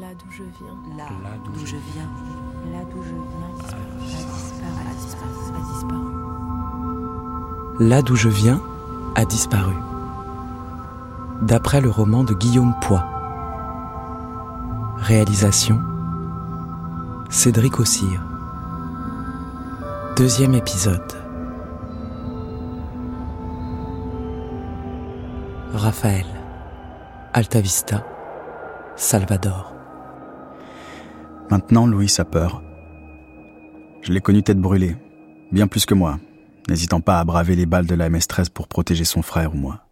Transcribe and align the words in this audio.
Là 0.00 0.14
d'où 0.14 0.30
je 0.30 0.44
viens. 0.44 0.76
Là, 0.96 1.08
d'où 1.44 1.58
je 1.66 1.76
viens. 1.76 2.08
Là 2.72 2.84
d'où 2.84 3.02
je 3.02 3.08
viens. 3.08 3.48
A 3.48 3.72
disparu. 4.22 4.72
A 4.78 4.94
disparu. 4.94 5.38
A 5.56 5.60
disparu. 5.72 6.08
Là 7.80 8.02
d'où 8.02 8.14
je 8.14 8.28
viens 8.28 8.60
a 9.16 9.24
disparu. 9.24 9.74
D'après 11.42 11.80
le 11.80 11.90
roman 11.90 12.22
de 12.22 12.32
Guillaume 12.32 12.74
Poix. 12.80 13.04
Réalisation 14.98 15.80
Cédric 17.28 17.80
Ossire. 17.80 18.22
Deuxième 20.16 20.54
épisode. 20.54 21.12
Raphaël. 25.74 26.26
Altavista. 27.32 28.04
Salvador. 28.96 29.77
Maintenant, 31.50 31.86
Louis 31.86 32.12
a 32.18 32.26
peur. 32.26 32.62
Je 34.02 34.12
l'ai 34.12 34.20
connu 34.20 34.42
tête 34.42 34.60
brûlée, 34.60 34.96
bien 35.50 35.66
plus 35.66 35.86
que 35.86 35.94
moi, 35.94 36.20
n'hésitant 36.68 37.00
pas 37.00 37.20
à 37.20 37.24
braver 37.24 37.56
les 37.56 37.64
balles 37.64 37.86
de 37.86 37.94
la 37.94 38.10
MS-13 38.10 38.50
pour 38.50 38.68
protéger 38.68 39.06
son 39.06 39.22
frère 39.22 39.54
ou 39.54 39.56
moi. 39.56 39.86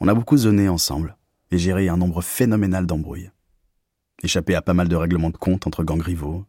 On 0.00 0.08
a 0.08 0.14
beaucoup 0.14 0.38
zoné 0.38 0.70
ensemble 0.70 1.18
et 1.50 1.58
géré 1.58 1.90
un 1.90 1.98
nombre 1.98 2.22
phénoménal 2.22 2.86
d'embrouilles. 2.86 3.30
Échappé 4.22 4.54
à 4.54 4.62
pas 4.62 4.72
mal 4.72 4.88
de 4.88 4.96
règlements 4.96 5.28
de 5.28 5.36
compte 5.36 5.66
entre 5.66 5.84
gangs 5.84 6.00
rivaux. 6.00 6.46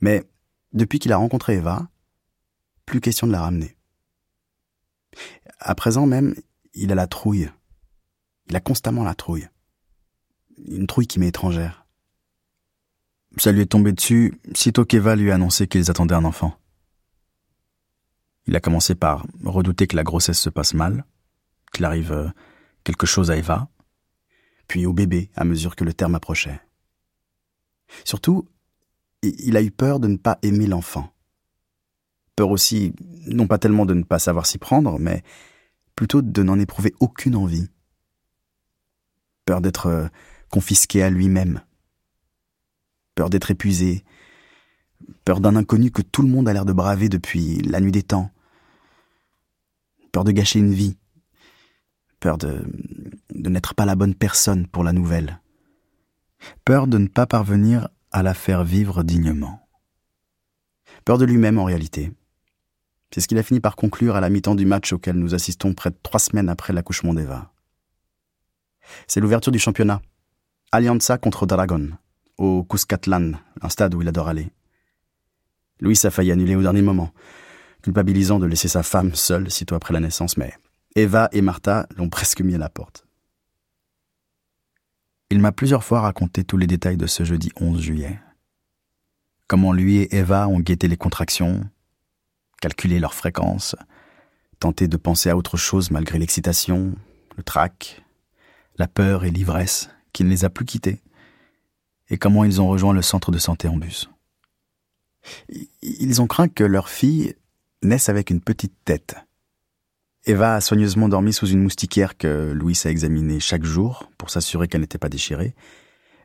Mais 0.00 0.22
depuis 0.72 1.00
qu'il 1.00 1.12
a 1.12 1.16
rencontré 1.16 1.54
Eva, 1.54 1.88
plus 2.84 3.00
question 3.00 3.26
de 3.26 3.32
la 3.32 3.40
ramener. 3.40 3.76
À 5.58 5.74
présent 5.74 6.06
même, 6.06 6.36
il 6.72 6.92
a 6.92 6.94
la 6.94 7.08
trouille. 7.08 7.50
Il 8.48 8.54
a 8.54 8.60
constamment 8.60 9.02
la 9.02 9.16
trouille. 9.16 9.48
Une 10.68 10.86
trouille 10.86 11.08
qui 11.08 11.18
m'est 11.18 11.28
étrangère. 11.28 11.85
Ça 13.36 13.52
lui 13.52 13.60
est 13.60 13.66
tombé 13.66 13.92
dessus 13.92 14.38
sitôt 14.54 14.84
qu'Eva 14.84 15.14
lui 15.14 15.30
a 15.30 15.34
annoncé 15.34 15.66
qu'ils 15.66 15.90
attendaient 15.90 16.14
un 16.14 16.24
enfant. 16.24 16.58
Il 18.46 18.56
a 18.56 18.60
commencé 18.60 18.94
par 18.94 19.26
redouter 19.44 19.86
que 19.86 19.96
la 19.96 20.04
grossesse 20.04 20.38
se 20.38 20.50
passe 20.50 20.72
mal, 20.72 21.04
qu'il 21.72 21.84
arrive 21.84 22.12
euh, 22.12 22.28
quelque 22.84 23.06
chose 23.06 23.30
à 23.30 23.36
Eva, 23.36 23.68
puis 24.68 24.86
au 24.86 24.92
bébé 24.92 25.30
à 25.34 25.44
mesure 25.44 25.76
que 25.76 25.84
le 25.84 25.92
terme 25.92 26.14
approchait. 26.14 26.60
Surtout, 28.04 28.48
il 29.22 29.56
a 29.56 29.62
eu 29.62 29.70
peur 29.70 30.00
de 30.00 30.08
ne 30.08 30.16
pas 30.16 30.38
aimer 30.42 30.66
l'enfant. 30.66 31.12
Peur 32.36 32.50
aussi, 32.50 32.94
non 33.26 33.46
pas 33.46 33.58
tellement 33.58 33.86
de 33.86 33.94
ne 33.94 34.02
pas 34.02 34.18
savoir 34.18 34.46
s'y 34.46 34.58
prendre, 34.58 34.98
mais 34.98 35.22
plutôt 35.94 36.22
de 36.22 36.42
n'en 36.42 36.58
éprouver 36.58 36.94
aucune 37.00 37.34
envie. 37.34 37.68
Peur 39.44 39.60
d'être 39.60 39.86
euh, 39.86 40.08
confisqué 40.50 41.02
à 41.02 41.10
lui-même. 41.10 41.62
Peur 43.16 43.30
d'être 43.30 43.50
épuisé. 43.50 44.04
Peur 45.24 45.40
d'un 45.40 45.56
inconnu 45.56 45.90
que 45.90 46.02
tout 46.02 46.22
le 46.22 46.28
monde 46.28 46.48
a 46.48 46.52
l'air 46.52 46.66
de 46.66 46.72
braver 46.72 47.08
depuis 47.08 47.56
la 47.62 47.80
nuit 47.80 47.90
des 47.90 48.02
temps. 48.02 48.30
Peur 50.12 50.22
de 50.22 50.32
gâcher 50.32 50.60
une 50.60 50.72
vie. 50.72 50.98
Peur 52.20 52.36
de, 52.36 52.62
de 53.34 53.50
n'être 53.50 53.74
pas 53.74 53.86
la 53.86 53.96
bonne 53.96 54.14
personne 54.14 54.66
pour 54.66 54.84
la 54.84 54.92
nouvelle. 54.92 55.40
Peur 56.66 56.86
de 56.86 56.98
ne 56.98 57.08
pas 57.08 57.26
parvenir 57.26 57.88
à 58.12 58.22
la 58.22 58.34
faire 58.34 58.64
vivre 58.64 59.02
dignement. 59.02 59.66
Peur 61.06 61.16
de 61.16 61.24
lui-même 61.24 61.58
en 61.58 61.64
réalité. 61.64 62.12
C'est 63.14 63.22
ce 63.22 63.28
qu'il 63.28 63.38
a 63.38 63.42
fini 63.42 63.60
par 63.60 63.76
conclure 63.76 64.16
à 64.16 64.20
la 64.20 64.28
mi-temps 64.28 64.56
du 64.56 64.66
match 64.66 64.92
auquel 64.92 65.16
nous 65.16 65.34
assistons 65.34 65.72
près 65.72 65.90
de 65.90 65.96
trois 66.02 66.20
semaines 66.20 66.50
après 66.50 66.74
l'accouchement 66.74 67.14
d'Eva. 67.14 67.50
C'est 69.06 69.20
l'ouverture 69.20 69.52
du 69.52 69.58
championnat. 69.58 70.02
Alianza 70.70 71.16
contre 71.16 71.46
Dragon, 71.46 71.92
au 72.38 72.64
Cuscatlan, 72.64 73.32
un 73.62 73.68
stade 73.68 73.94
où 73.94 74.02
il 74.02 74.08
adore 74.08 74.28
aller. 74.28 74.50
Louis 75.80 75.98
a 76.04 76.10
failli 76.10 76.32
annuler 76.32 76.56
au 76.56 76.62
dernier 76.62 76.82
moment, 76.82 77.12
culpabilisant 77.82 78.38
de 78.38 78.46
laisser 78.46 78.68
sa 78.68 78.82
femme 78.82 79.14
seule 79.14 79.50
sitôt 79.50 79.74
après 79.74 79.94
la 79.94 80.00
naissance, 80.00 80.36
mais 80.36 80.54
Eva 80.94 81.28
et 81.32 81.42
Martha 81.42 81.86
l'ont 81.96 82.08
presque 82.08 82.40
mis 82.40 82.54
à 82.54 82.58
la 82.58 82.68
porte. 82.68 83.06
Il 85.30 85.40
m'a 85.40 85.52
plusieurs 85.52 85.84
fois 85.84 86.00
raconté 86.00 86.44
tous 86.44 86.56
les 86.56 86.66
détails 86.66 86.96
de 86.96 87.06
ce 87.06 87.24
jeudi 87.24 87.50
11 87.60 87.80
juillet. 87.80 88.20
Comment 89.48 89.72
lui 89.72 89.96
et 89.98 90.16
Eva 90.16 90.48
ont 90.48 90.60
guetté 90.60 90.88
les 90.88 90.96
contractions, 90.96 91.68
calculé 92.60 92.98
leur 92.98 93.14
fréquence, 93.14 93.76
tenté 94.60 94.88
de 94.88 94.96
penser 94.96 95.28
à 95.28 95.36
autre 95.36 95.56
chose 95.56 95.90
malgré 95.90 96.18
l'excitation, 96.18 96.94
le 97.36 97.42
trac, 97.42 98.02
la 98.78 98.88
peur 98.88 99.24
et 99.24 99.30
l'ivresse 99.30 99.90
qui 100.12 100.24
ne 100.24 100.30
les 100.30 100.44
a 100.44 100.50
plus 100.50 100.64
quittés, 100.64 101.02
et 102.08 102.18
comment 102.18 102.44
ils 102.44 102.60
ont 102.60 102.68
rejoint 102.68 102.92
le 102.92 103.02
centre 103.02 103.30
de 103.30 103.38
santé 103.38 103.68
en 103.68 103.76
bus? 103.76 104.08
Ils 105.82 106.22
ont 106.22 106.26
craint 106.26 106.48
que 106.48 106.64
leur 106.64 106.88
fille 106.88 107.34
naisse 107.82 108.08
avec 108.08 108.30
une 108.30 108.40
petite 108.40 108.74
tête. 108.84 109.16
Eva 110.24 110.56
a 110.56 110.60
soigneusement 110.60 111.08
dormi 111.08 111.32
sous 111.32 111.46
une 111.46 111.62
moustiquaire 111.62 112.16
que 112.16 112.52
Louis 112.52 112.78
a 112.84 112.90
examinée 112.90 113.40
chaque 113.40 113.64
jour 113.64 114.10
pour 114.18 114.30
s'assurer 114.30 114.66
qu'elle 114.66 114.80
n'était 114.80 114.98
pas 114.98 115.08
déchirée. 115.08 115.54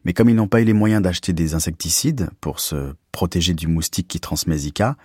Mais 0.03 0.14
comme 0.14 0.30
ils 0.30 0.36
n'ont 0.36 0.47
pas 0.47 0.62
eu 0.62 0.66
les 0.66 0.74
moyens 0.74 1.03
d'acheter 1.03 1.34
des 1.34 1.53
insecticides 1.53 2.30
pour 2.42 2.59
se 2.59 2.96
protéger 3.12 3.53
du 3.53 3.68
moustique 3.68 4.08
qui 4.08 4.19
transmet 4.19 4.58
Zika, 4.58 4.98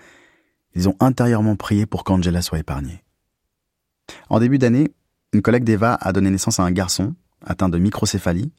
ils 0.74 0.88
ont 0.88 0.96
intérieurement 1.00 1.56
prié 1.56 1.84
pour 1.84 2.04
qu'Angela 2.04 2.40
soit 2.40 2.58
épargnée. 2.58 3.02
En 4.30 4.40
début 4.40 4.58
d'année, 4.58 4.88
une 5.32 5.42
collègue 5.42 5.64
d'Eva 5.64 5.98
a 6.00 6.12
donné 6.12 6.30
naissance 6.30 6.60
à 6.60 6.62
un 6.62 6.70
garçon 6.70 7.14
atteint 7.44 7.68
de 7.68 7.78
microcéphalie, 7.78 8.52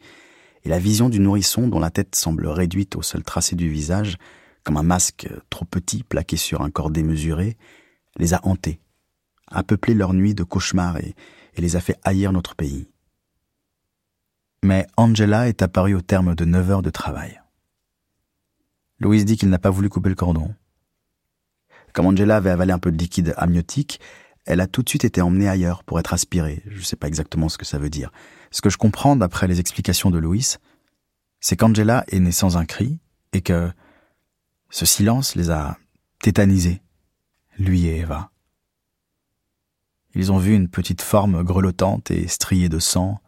et 0.67 0.69
la 0.69 0.79
vision 0.79 1.07
du 1.07 1.22
nourrisson 1.22 1.69
dont 1.69 1.79
la 1.79 1.91
tête 1.91 2.13
semble 2.13 2.45
réduite 2.45 2.97
au 2.97 3.01
seul 3.01 3.23
tracé 3.23 3.55
du 3.55 3.69
visage, 3.69 4.17
comme 4.66 4.75
un 4.75 4.83
masque 4.83 5.29
trop 5.50 5.63
petit 5.63 6.03
plaqué 6.03 6.35
sur 6.35 6.61
un 6.61 6.69
corps 6.69 6.89
démesuré, 6.89 7.55
les 8.17 8.33
a 8.33 8.41
hantés, 8.45 8.81
a 9.50 9.63
peuplé 9.63 9.94
leurs 9.94 10.13
nuits 10.13 10.35
de 10.35 10.44
cauchemars 10.44 10.97
et, 10.97 11.16
et 11.55 11.61
les 11.61 11.78
a 11.78 11.79
fait 11.79 11.97
haïr 12.03 12.33
notre 12.33 12.53
pays. 12.53 12.91
Mais 14.61 14.85
Angela 14.97 15.47
est 15.47 15.61
apparue 15.61 15.95
au 15.95 16.01
terme 16.01 16.35
de 16.35 16.44
neuf 16.44 16.69
heures 16.69 16.81
de 16.81 16.89
travail. 16.89 17.41
Louise 18.99 19.23
dit 19.23 19.38
qu'il 19.38 19.47
n'a 19.47 19.59
pas 19.59 19.69
voulu 19.69 19.88
couper 19.88 20.09
le 20.09 20.16
cordon. 20.16 20.53
Comme 21.94 22.07
Angela 22.07 22.35
avait 22.35 22.49
avalé 22.49 22.73
un 22.73 22.79
peu 22.79 22.91
de 22.91 22.97
liquide 22.97 23.34
amniotique, 23.38 24.01
elle 24.47 24.62
a 24.62 24.68
tout 24.68 24.81
de 24.81 24.90
suite 24.90 25.06
été 25.06 25.22
emmenée 25.22 25.50
ailleurs 25.50 25.84
pour 25.84 26.00
être 26.00 26.13
aspirée. 26.13 26.63
Je 26.68 26.80
ne 26.80 26.84
sais 26.84 26.96
pas 26.96 27.08
exactement 27.08 27.50
ce 27.50 27.58
que 27.58 27.66
ça 27.66 27.78
veut 27.78 27.90
dire. 27.90 28.12
Ce 28.50 28.62
que 28.62 28.69
je 28.69 28.78
comprends 28.78 29.16
d'après 29.16 29.47
les 29.47 29.59
explications 29.59 30.09
de 30.09 30.18
Louis, 30.18 30.56
c'est 31.40 31.58
qu'Angela 31.58 32.06
est 32.08 32.19
née 32.19 32.31
sans 32.31 32.58
un 32.58 32.66
cri 32.66 33.00
et 33.34 33.41
que 33.41 33.69
ce 34.69 34.85
silence 34.85 35.35
les 35.35 35.50
a 35.50 35.78
tétanisés, 36.19 36.81
lui 37.59 37.85
et 37.85 37.97
Eva. 37.97 38.31
Ils 40.16 40.31
ont 40.31 40.38
vu 40.38 40.56
une 40.56 40.69
petite 40.69 41.02
forme 41.02 41.44
grelottante 41.44 42.09
et 42.09 42.28
striée 42.28 42.69
de 42.69 42.79
sang, 42.79 43.19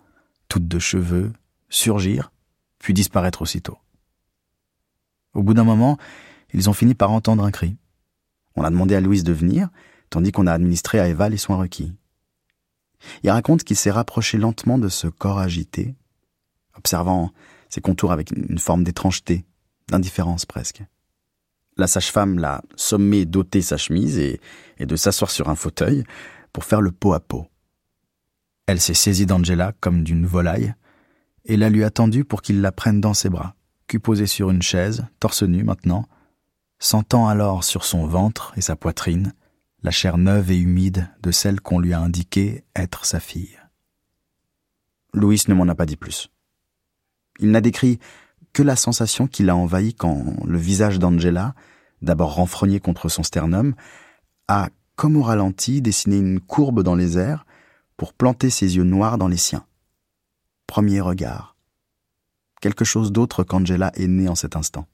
toute 0.48 0.68
de 0.68 0.80
cheveux, 0.80 1.34
surgir, 1.70 2.32
puis 2.80 2.94
disparaître 2.94 3.42
aussitôt. 3.42 3.78
Au 5.34 5.44
bout 5.44 5.54
d'un 5.54 5.64
moment, 5.64 5.98
ils 6.54 6.70
ont 6.70 6.74
fini 6.74 6.96
par 6.96 7.12
entendre 7.12 7.44
un 7.44 7.52
cri. 7.52 7.78
On 8.56 8.64
a 8.64 8.70
demandé 8.70 8.96
à 8.96 9.02
Louise 9.02 9.24
de 9.24 9.34
venir, 9.34 9.70
tandis 10.10 10.32
qu'on 10.32 10.48
a 10.48 10.54
administré 10.54 11.00
à 11.00 11.08
Eva 11.08 11.30
les 11.30 11.38
soins 11.38 11.58
requis. 11.58 11.94
Il 13.24 13.30
raconte 13.30 13.64
qu'il 13.64 13.78
s'est 13.78 13.92
rapproché 13.92 14.38
lentement 14.38 14.78
de 14.78 14.90
ce 14.90 15.08
corps 15.08 15.40
agité, 15.40 15.96
observant 16.78 17.32
ses 17.70 17.82
contours 17.82 18.12
avec 18.12 18.32
une 18.32 18.60
forme 18.60 18.84
d'étrangeté, 18.84 19.46
d'indifférence 19.88 20.46
presque. 20.46 20.84
La 21.78 21.88
sage-femme 21.88 22.40
l'a 22.40 22.62
sommé 22.76 23.26
d'ôter 23.26 23.62
sa 23.62 23.78
chemise 23.78 24.18
et, 24.18 24.42
de 24.80 24.96
s'asseoir 24.96 25.32
sur 25.32 25.50
un 25.50 25.56
fauteuil 25.56 26.04
pour 26.52 26.66
faire 26.66 26.82
le 26.82 26.92
pot 26.92 27.14
à 27.14 27.20
pot. 27.20 27.48
Elle 28.68 28.82
s'est 28.82 28.94
saisie 28.94 29.26
d'Angela 29.26 29.74
comme 29.80 30.04
d'une 30.04 30.26
volaille 30.26 30.74
et 31.46 31.58
la 31.58 31.70
lui 31.70 31.84
a 31.84 31.90
tendue 31.90 32.26
pour 32.26 32.42
qu'il 32.42 32.62
la 32.62 32.72
prenne 32.72 33.00
dans 33.00 33.14
ses 33.14 33.30
bras, 33.30 33.56
cul 33.88 34.00
posé 34.00 34.28
sur 34.28 34.50
une 34.52 34.62
chaise, 34.62 35.06
torse 35.20 35.44
nu 35.44 35.64
maintenant, 35.64 36.06
sentant 36.80 37.28
alors 37.28 37.64
sur 37.64 37.86
son 37.86 38.06
ventre 38.06 38.54
et 38.58 38.62
sa 38.62 38.76
poitrine 38.76 39.34
la 39.84 39.92
chair 39.92 40.18
neuve 40.18 40.52
et 40.52 40.58
humide 40.58 41.10
de 41.22 41.32
celle 41.32 41.62
qu'on 41.62 41.80
lui 41.80 41.94
a 41.94 42.00
indiqué 42.00 42.64
être 42.76 43.06
sa 43.06 43.20
fille. 43.20 43.58
Louis 45.14 45.42
ne 45.48 45.54
m'en 45.54 45.68
a 45.68 45.76
pas 45.76 45.86
dit 45.86 45.96
plus. 45.96 46.30
Il 47.40 47.52
n'a 47.52 47.62
décrit 47.62 48.00
que 48.54 48.64
la 48.64 48.76
sensation 48.76 49.28
qui 49.28 49.44
l'a 49.44 49.56
envahi 49.56 49.94
quand 49.94 50.36
le 50.46 50.58
visage 50.58 51.00
d'Angela, 51.00 51.56
d'abord 52.02 52.36
renfrogné 52.36 52.80
contre 52.80 53.10
son 53.10 53.24
sternum, 53.24 53.76
a, 54.48 54.70
comme 54.96 55.16
au 55.16 55.22
ralenti, 55.22 55.82
dessiné 55.82 56.18
une 56.18 56.42
courbe 56.42 56.84
dans 56.84 56.96
les 56.96 57.18
airs 57.18 57.46
pour 57.96 58.14
planter 58.14 58.50
ses 58.50 58.76
yeux 58.76 58.84
noirs 58.84 59.18
dans 59.18 59.28
les 59.28 59.38
siens. 59.38 59.66
Premier 60.68 61.02
regard. 61.02 61.56
Quelque 62.62 62.86
chose 62.86 63.12
d'autre 63.12 63.44
qu'Angela 63.44 63.92
est 63.96 64.08
née 64.08 64.28
en 64.28 64.36
cet 64.36 64.56
instant. 64.56 64.86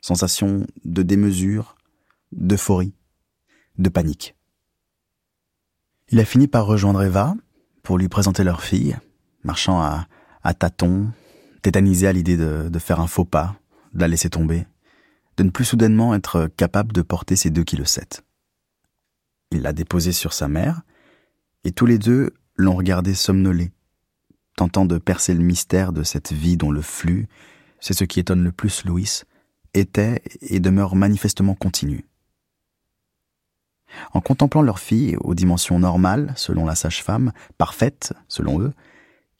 Sensation 0.00 0.66
de 0.84 1.02
démesure, 1.02 1.76
d'euphorie 2.32 2.92
de 3.78 3.88
panique. 3.88 4.34
Il 6.08 6.20
a 6.20 6.24
fini 6.24 6.48
par 6.48 6.66
rejoindre 6.66 7.02
Eva 7.02 7.34
pour 7.82 7.98
lui 7.98 8.08
présenter 8.08 8.44
leur 8.44 8.62
fille, 8.62 8.96
marchant 9.42 9.80
à, 9.80 10.54
tâtons, 10.54 11.10
tétanisé 11.62 12.06
à 12.06 12.12
l'idée 12.12 12.36
de, 12.36 12.78
faire 12.78 13.00
un 13.00 13.06
faux 13.06 13.24
pas, 13.24 13.56
de 13.92 14.00
la 14.00 14.08
laisser 14.08 14.30
tomber, 14.30 14.66
de 15.36 15.42
ne 15.42 15.50
plus 15.50 15.64
soudainement 15.64 16.14
être 16.14 16.48
capable 16.56 16.92
de 16.92 17.02
porter 17.02 17.36
ses 17.36 17.50
deux 17.50 17.64
kilos 17.64 17.90
sept. 17.90 18.24
Il 19.50 19.62
l'a 19.62 19.72
déposée 19.72 20.12
sur 20.12 20.32
sa 20.32 20.48
mère, 20.48 20.82
et 21.64 21.72
tous 21.72 21.86
les 21.86 21.98
deux 21.98 22.32
l'ont 22.56 22.76
regardé 22.76 23.14
somnoler, 23.14 23.72
tentant 24.56 24.84
de 24.84 24.98
percer 24.98 25.34
le 25.34 25.42
mystère 25.42 25.92
de 25.92 26.02
cette 26.02 26.32
vie 26.32 26.56
dont 26.56 26.70
le 26.70 26.82
flux, 26.82 27.28
c'est 27.80 27.94
ce 27.94 28.04
qui 28.04 28.20
étonne 28.20 28.44
le 28.44 28.52
plus 28.52 28.84
Louis, 28.84 29.22
était 29.74 30.22
et 30.40 30.60
demeure 30.60 30.94
manifestement 30.94 31.54
continu. 31.54 32.06
En 34.12 34.20
contemplant 34.20 34.62
leur 34.62 34.78
fille 34.78 35.16
aux 35.20 35.34
dimensions 35.34 35.78
normales, 35.78 36.32
selon 36.36 36.64
la 36.64 36.74
sage-femme, 36.74 37.32
parfaite, 37.58 38.12
selon 38.28 38.60
eux, 38.60 38.72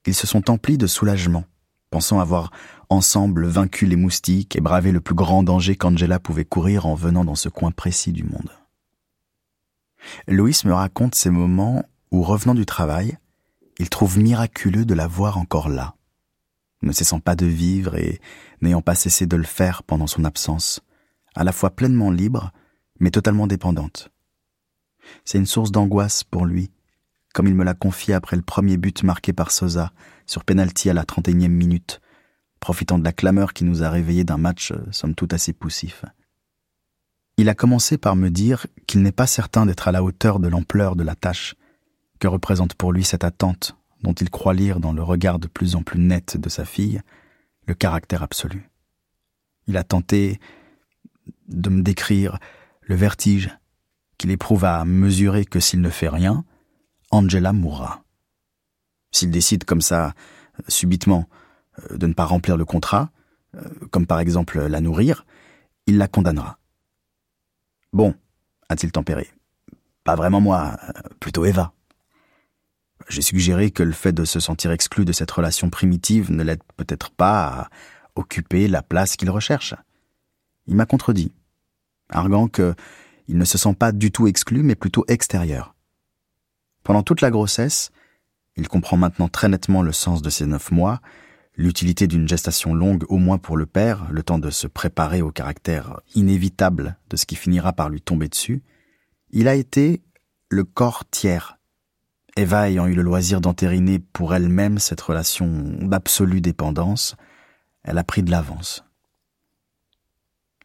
ils 0.06 0.14
se 0.14 0.26
sont 0.26 0.50
emplis 0.50 0.78
de 0.78 0.86
soulagement, 0.86 1.44
pensant 1.90 2.20
avoir 2.20 2.50
ensemble 2.88 3.46
vaincu 3.46 3.86
les 3.86 3.96
moustiques 3.96 4.56
et 4.56 4.60
bravé 4.60 4.92
le 4.92 5.00
plus 5.00 5.14
grand 5.14 5.42
danger 5.42 5.76
qu'Angela 5.76 6.18
pouvait 6.18 6.44
courir 6.44 6.86
en 6.86 6.94
venant 6.94 7.24
dans 7.24 7.34
ce 7.34 7.48
coin 7.48 7.70
précis 7.70 8.12
du 8.12 8.24
monde. 8.24 8.50
Louis 10.28 10.56
me 10.64 10.72
raconte 10.72 11.14
ces 11.14 11.30
moments 11.30 11.84
où, 12.10 12.22
revenant 12.22 12.54
du 12.54 12.66
travail, 12.66 13.16
il 13.78 13.88
trouve 13.88 14.18
miraculeux 14.18 14.84
de 14.84 14.94
la 14.94 15.06
voir 15.06 15.38
encore 15.38 15.68
là, 15.68 15.94
ne 16.82 16.92
cessant 16.92 17.20
pas 17.20 17.34
de 17.34 17.46
vivre 17.46 17.96
et 17.96 18.20
n'ayant 18.60 18.82
pas 18.82 18.94
cessé 18.94 19.26
de 19.26 19.36
le 19.36 19.44
faire 19.44 19.82
pendant 19.82 20.06
son 20.06 20.24
absence, 20.24 20.80
à 21.34 21.42
la 21.42 21.52
fois 21.52 21.70
pleinement 21.70 22.10
libre, 22.10 22.52
mais 23.00 23.10
totalement 23.10 23.46
dépendante. 23.46 24.10
C'est 25.24 25.38
une 25.38 25.46
source 25.46 25.72
d'angoisse 25.72 26.24
pour 26.24 26.46
lui, 26.46 26.70
comme 27.32 27.46
il 27.46 27.54
me 27.54 27.64
l'a 27.64 27.74
confié 27.74 28.14
après 28.14 28.36
le 28.36 28.42
premier 28.42 28.76
but 28.76 29.02
marqué 29.02 29.32
par 29.32 29.50
Sosa, 29.50 29.92
sur 30.26 30.44
penalty 30.44 30.90
à 30.90 30.94
la 30.94 31.04
31e 31.04 31.48
minute, 31.48 32.00
profitant 32.60 32.98
de 32.98 33.04
la 33.04 33.12
clameur 33.12 33.52
qui 33.52 33.64
nous 33.64 33.82
a 33.82 33.90
réveillés 33.90 34.24
d'un 34.24 34.38
match 34.38 34.72
euh, 34.72 34.78
somme 34.90 35.14
toute 35.14 35.34
assez 35.34 35.52
poussif. 35.52 36.04
Il 37.36 37.48
a 37.48 37.54
commencé 37.54 37.98
par 37.98 38.16
me 38.16 38.30
dire 38.30 38.66
qu'il 38.86 39.02
n'est 39.02 39.12
pas 39.12 39.26
certain 39.26 39.66
d'être 39.66 39.88
à 39.88 39.92
la 39.92 40.04
hauteur 40.04 40.38
de 40.38 40.48
l'ampleur 40.48 40.96
de 40.96 41.02
la 41.02 41.14
tâche 41.16 41.56
que 42.20 42.28
représente 42.28 42.74
pour 42.74 42.92
lui 42.92 43.04
cette 43.04 43.24
attente 43.24 43.76
dont 44.02 44.12
il 44.12 44.30
croit 44.30 44.54
lire 44.54 44.80
dans 44.80 44.92
le 44.92 45.02
regard 45.02 45.38
de 45.38 45.48
plus 45.48 45.74
en 45.76 45.82
plus 45.82 45.98
net 45.98 46.36
de 46.36 46.48
sa 46.48 46.64
fille 46.64 47.00
le 47.66 47.74
caractère 47.74 48.22
absolu. 48.22 48.70
Il 49.66 49.76
a 49.76 49.82
tenté 49.82 50.38
de 51.48 51.70
me 51.70 51.82
décrire 51.82 52.38
le 52.82 52.94
vertige 52.94 53.50
éprouve 54.30 54.64
à 54.64 54.84
mesurer 54.84 55.44
que 55.44 55.60
s'il 55.60 55.80
ne 55.80 55.90
fait 55.90 56.08
rien, 56.08 56.44
Angela 57.10 57.52
mourra. 57.52 58.04
S'il 59.12 59.30
décide 59.30 59.64
comme 59.64 59.80
ça, 59.80 60.14
subitement, 60.68 61.28
euh, 61.78 61.96
de 61.96 62.06
ne 62.06 62.12
pas 62.12 62.24
remplir 62.24 62.56
le 62.56 62.64
contrat, 62.64 63.10
euh, 63.54 63.60
comme 63.90 64.06
par 64.06 64.20
exemple 64.20 64.60
la 64.60 64.80
nourrir, 64.80 65.24
il 65.86 65.98
la 65.98 66.08
condamnera. 66.08 66.58
Bon, 67.92 68.14
a-t-il 68.68 68.92
tempéré. 68.92 69.30
Pas 70.02 70.16
vraiment 70.16 70.40
moi, 70.40 70.76
euh, 70.88 70.92
plutôt 71.20 71.44
Eva. 71.44 71.72
J'ai 73.08 73.22
suggéré 73.22 73.70
que 73.70 73.82
le 73.82 73.92
fait 73.92 74.12
de 74.12 74.24
se 74.24 74.40
sentir 74.40 74.70
exclu 74.70 75.04
de 75.04 75.12
cette 75.12 75.30
relation 75.30 75.70
primitive 75.70 76.32
ne 76.32 76.42
l'aide 76.42 76.62
peut-être 76.76 77.10
pas 77.10 77.46
à 77.46 77.68
occuper 78.14 78.68
la 78.68 78.82
place 78.82 79.16
qu'il 79.16 79.30
recherche. 79.30 79.74
Il 80.66 80.76
m'a 80.76 80.86
contredit, 80.86 81.32
arguant 82.08 82.48
que 82.48 82.74
il 83.28 83.38
ne 83.38 83.44
se 83.44 83.58
sent 83.58 83.74
pas 83.74 83.92
du 83.92 84.10
tout 84.10 84.26
exclu, 84.26 84.62
mais 84.62 84.74
plutôt 84.74 85.04
extérieur. 85.08 85.74
Pendant 86.82 87.02
toute 87.02 87.20
la 87.20 87.30
grossesse, 87.30 87.90
il 88.56 88.68
comprend 88.68 88.96
maintenant 88.96 89.28
très 89.28 89.48
nettement 89.48 89.82
le 89.82 89.92
sens 89.92 90.22
de 90.22 90.30
ces 90.30 90.46
neuf 90.46 90.70
mois, 90.70 91.00
l'utilité 91.56 92.06
d'une 92.06 92.28
gestation 92.28 92.74
longue 92.74 93.04
au 93.08 93.16
moins 93.16 93.38
pour 93.38 93.56
le 93.56 93.66
père, 93.66 94.06
le 94.10 94.22
temps 94.22 94.38
de 94.38 94.50
se 94.50 94.66
préparer 94.66 95.22
au 95.22 95.30
caractère 95.30 96.00
inévitable 96.14 96.96
de 97.10 97.16
ce 97.16 97.26
qui 97.26 97.36
finira 97.36 97.72
par 97.72 97.88
lui 97.88 98.00
tomber 98.00 98.28
dessus, 98.28 98.62
il 99.30 99.48
a 99.48 99.54
été 99.54 100.02
le 100.50 100.64
corps 100.64 101.04
tiers. 101.10 101.58
Eva 102.36 102.68
ayant 102.68 102.86
eu 102.86 102.94
le 102.94 103.02
loisir 103.02 103.40
d'entériner 103.40 103.98
pour 103.98 104.34
elle-même 104.34 104.78
cette 104.78 105.00
relation 105.00 105.46
d'absolue 105.80 106.40
dépendance, 106.40 107.16
elle 107.84 107.98
a 107.98 108.04
pris 108.04 108.22
de 108.22 108.30
l'avance. 108.30 108.84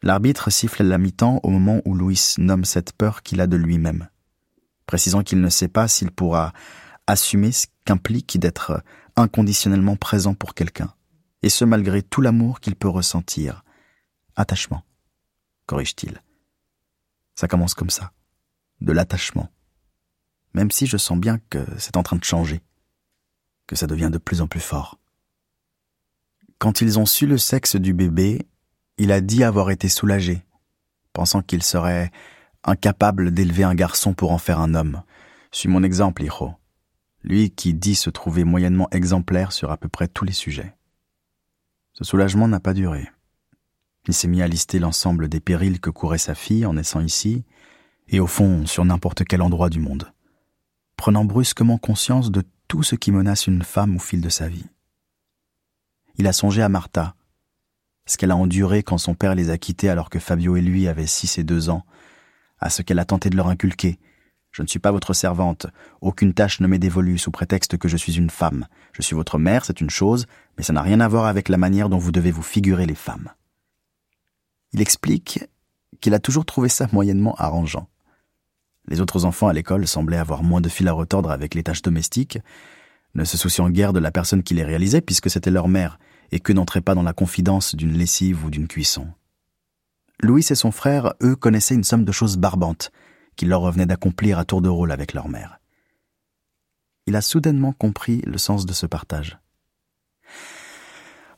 L'arbitre 0.02 0.50
siffle 0.50 0.82
la 0.82 0.98
mi-temps 0.98 1.40
au 1.42 1.50
moment 1.50 1.82
où 1.84 1.94
Louis 1.94 2.34
nomme 2.38 2.64
cette 2.64 2.92
peur 2.92 3.22
qu'il 3.22 3.40
a 3.40 3.46
de 3.46 3.56
lui-même, 3.56 4.08
précisant 4.86 5.22
qu'il 5.22 5.40
ne 5.40 5.50
sait 5.50 5.68
pas 5.68 5.88
s'il 5.88 6.10
pourra 6.10 6.52
assumer 7.06 7.52
ce 7.52 7.66
qu'implique 7.84 8.38
d'être 8.38 8.82
inconditionnellement 9.16 9.96
présent 9.96 10.34
pour 10.34 10.54
quelqu'un, 10.54 10.94
et 11.42 11.50
ce 11.50 11.64
malgré 11.64 12.02
tout 12.02 12.22
l'amour 12.22 12.60
qu'il 12.60 12.76
peut 12.76 12.88
ressentir. 12.88 13.64
Attachement, 14.36 14.84
corrige-t-il. 15.66 16.22
Ça 17.34 17.48
commence 17.48 17.74
comme 17.74 17.90
ça, 17.90 18.12
de 18.80 18.92
l'attachement, 18.92 19.50
même 20.54 20.70
si 20.70 20.86
je 20.86 20.96
sens 20.96 21.18
bien 21.18 21.38
que 21.50 21.64
c'est 21.78 21.96
en 21.96 22.02
train 22.02 22.16
de 22.16 22.24
changer, 22.24 22.62
que 23.66 23.76
ça 23.76 23.86
devient 23.86 24.10
de 24.10 24.18
plus 24.18 24.40
en 24.40 24.46
plus 24.46 24.60
fort. 24.60 24.98
Quand 26.58 26.80
ils 26.80 26.98
ont 26.98 27.06
su 27.06 27.26
le 27.26 27.38
sexe 27.38 27.76
du 27.76 27.92
bébé, 27.92 28.46
il 29.00 29.12
a 29.12 29.22
dit 29.22 29.44
avoir 29.44 29.70
été 29.70 29.88
soulagé, 29.88 30.44
pensant 31.14 31.40
qu'il 31.40 31.62
serait 31.62 32.10
incapable 32.64 33.30
d'élever 33.30 33.64
un 33.64 33.74
garçon 33.74 34.12
pour 34.12 34.30
en 34.30 34.36
faire 34.36 34.60
un 34.60 34.74
homme. 34.74 35.02
Suis 35.52 35.70
mon 35.70 35.82
exemple, 35.82 36.22
Hijo. 36.22 36.52
Lui 37.22 37.50
qui 37.50 37.72
dit 37.72 37.94
se 37.94 38.10
trouver 38.10 38.44
moyennement 38.44 38.88
exemplaire 38.90 39.52
sur 39.52 39.70
à 39.70 39.78
peu 39.78 39.88
près 39.88 40.06
tous 40.06 40.26
les 40.26 40.34
sujets. 40.34 40.76
Ce 41.94 42.04
soulagement 42.04 42.46
n'a 42.46 42.60
pas 42.60 42.74
duré. 42.74 43.08
Il 44.06 44.12
s'est 44.12 44.28
mis 44.28 44.42
à 44.42 44.48
lister 44.48 44.78
l'ensemble 44.78 45.28
des 45.28 45.40
périls 45.40 45.80
que 45.80 45.88
courait 45.88 46.18
sa 46.18 46.34
fille 46.34 46.66
en 46.66 46.74
naissant 46.74 47.00
ici, 47.00 47.46
et 48.08 48.20
au 48.20 48.26
fond 48.26 48.66
sur 48.66 48.84
n'importe 48.84 49.24
quel 49.24 49.40
endroit 49.40 49.70
du 49.70 49.80
monde, 49.80 50.12
prenant 50.96 51.24
brusquement 51.24 51.78
conscience 51.78 52.30
de 52.30 52.42
tout 52.68 52.82
ce 52.82 52.96
qui 52.96 53.12
menace 53.12 53.46
une 53.46 53.62
femme 53.62 53.96
au 53.96 53.98
fil 53.98 54.20
de 54.20 54.28
sa 54.28 54.48
vie. 54.48 54.66
Il 56.16 56.26
a 56.26 56.34
songé 56.34 56.60
à 56.60 56.68
Martha, 56.68 57.14
ce 58.10 58.16
qu'elle 58.16 58.32
a 58.32 58.36
enduré 58.36 58.82
quand 58.82 58.98
son 58.98 59.14
père 59.14 59.36
les 59.36 59.50
a 59.50 59.58
quittés 59.58 59.88
alors 59.88 60.10
que 60.10 60.18
Fabio 60.18 60.56
et 60.56 60.60
lui 60.60 60.88
avaient 60.88 61.06
six 61.06 61.38
et 61.38 61.44
deux 61.44 61.70
ans, 61.70 61.84
à 62.58 62.68
ce 62.68 62.82
qu'elle 62.82 62.98
a 62.98 63.04
tenté 63.04 63.30
de 63.30 63.36
leur 63.36 63.46
inculquer. 63.46 64.00
Je 64.50 64.62
ne 64.62 64.66
suis 64.66 64.80
pas 64.80 64.90
votre 64.90 65.14
servante, 65.14 65.68
aucune 66.00 66.34
tâche 66.34 66.58
ne 66.58 66.66
m'est 66.66 66.80
dévolue 66.80 67.18
sous 67.18 67.30
prétexte 67.30 67.78
que 67.78 67.86
je 67.86 67.96
suis 67.96 68.18
une 68.18 68.28
femme. 68.28 68.66
Je 68.92 69.02
suis 69.02 69.14
votre 69.14 69.38
mère, 69.38 69.64
c'est 69.64 69.80
une 69.80 69.90
chose, 69.90 70.26
mais 70.58 70.64
ça 70.64 70.72
n'a 70.72 70.82
rien 70.82 70.98
à 70.98 71.06
voir 71.06 71.26
avec 71.26 71.48
la 71.48 71.56
manière 71.56 71.88
dont 71.88 71.98
vous 71.98 72.10
devez 72.10 72.32
vous 72.32 72.42
figurer 72.42 72.84
les 72.84 72.96
femmes. 72.96 73.28
Il 74.72 74.80
explique 74.80 75.44
qu'il 76.00 76.14
a 76.14 76.18
toujours 76.18 76.44
trouvé 76.44 76.68
ça 76.68 76.88
moyennement 76.90 77.36
arrangeant. 77.36 77.88
Les 78.88 79.00
autres 79.00 79.24
enfants 79.24 79.46
à 79.46 79.52
l'école 79.52 79.86
semblaient 79.86 80.16
avoir 80.16 80.42
moins 80.42 80.60
de 80.60 80.68
fil 80.68 80.88
à 80.88 80.92
retordre 80.92 81.30
avec 81.30 81.54
les 81.54 81.62
tâches 81.62 81.82
domestiques, 81.82 82.40
ne 83.14 83.22
se 83.22 83.36
souciant 83.36 83.70
guère 83.70 83.92
de 83.92 84.00
la 84.00 84.10
personne 84.10 84.42
qui 84.42 84.54
les 84.54 84.64
réalisait 84.64 85.00
puisque 85.00 85.30
c'était 85.30 85.52
leur 85.52 85.68
mère, 85.68 86.00
et 86.32 86.40
que 86.40 86.52
n'entrait 86.52 86.80
pas 86.80 86.94
dans 86.94 87.02
la 87.02 87.12
confidence 87.12 87.74
d'une 87.74 87.96
lessive 87.96 88.44
ou 88.44 88.50
d'une 88.50 88.68
cuisson. 88.68 89.08
Louis 90.22 90.44
et 90.50 90.54
son 90.54 90.70
frère, 90.70 91.14
eux, 91.22 91.34
connaissaient 91.34 91.74
une 91.74 91.84
somme 91.84 92.04
de 92.04 92.12
choses 92.12 92.36
barbantes 92.36 92.92
qu'il 93.36 93.48
leur 93.48 93.62
revenait 93.62 93.86
d'accomplir 93.86 94.38
à 94.38 94.44
tour 94.44 94.60
de 94.60 94.68
rôle 94.68 94.92
avec 94.92 95.14
leur 95.14 95.28
mère. 95.28 95.60
Il 97.06 97.16
a 97.16 97.22
soudainement 97.22 97.72
compris 97.72 98.20
le 98.26 98.38
sens 98.38 98.66
de 98.66 98.72
ce 98.72 98.86
partage. 98.86 99.38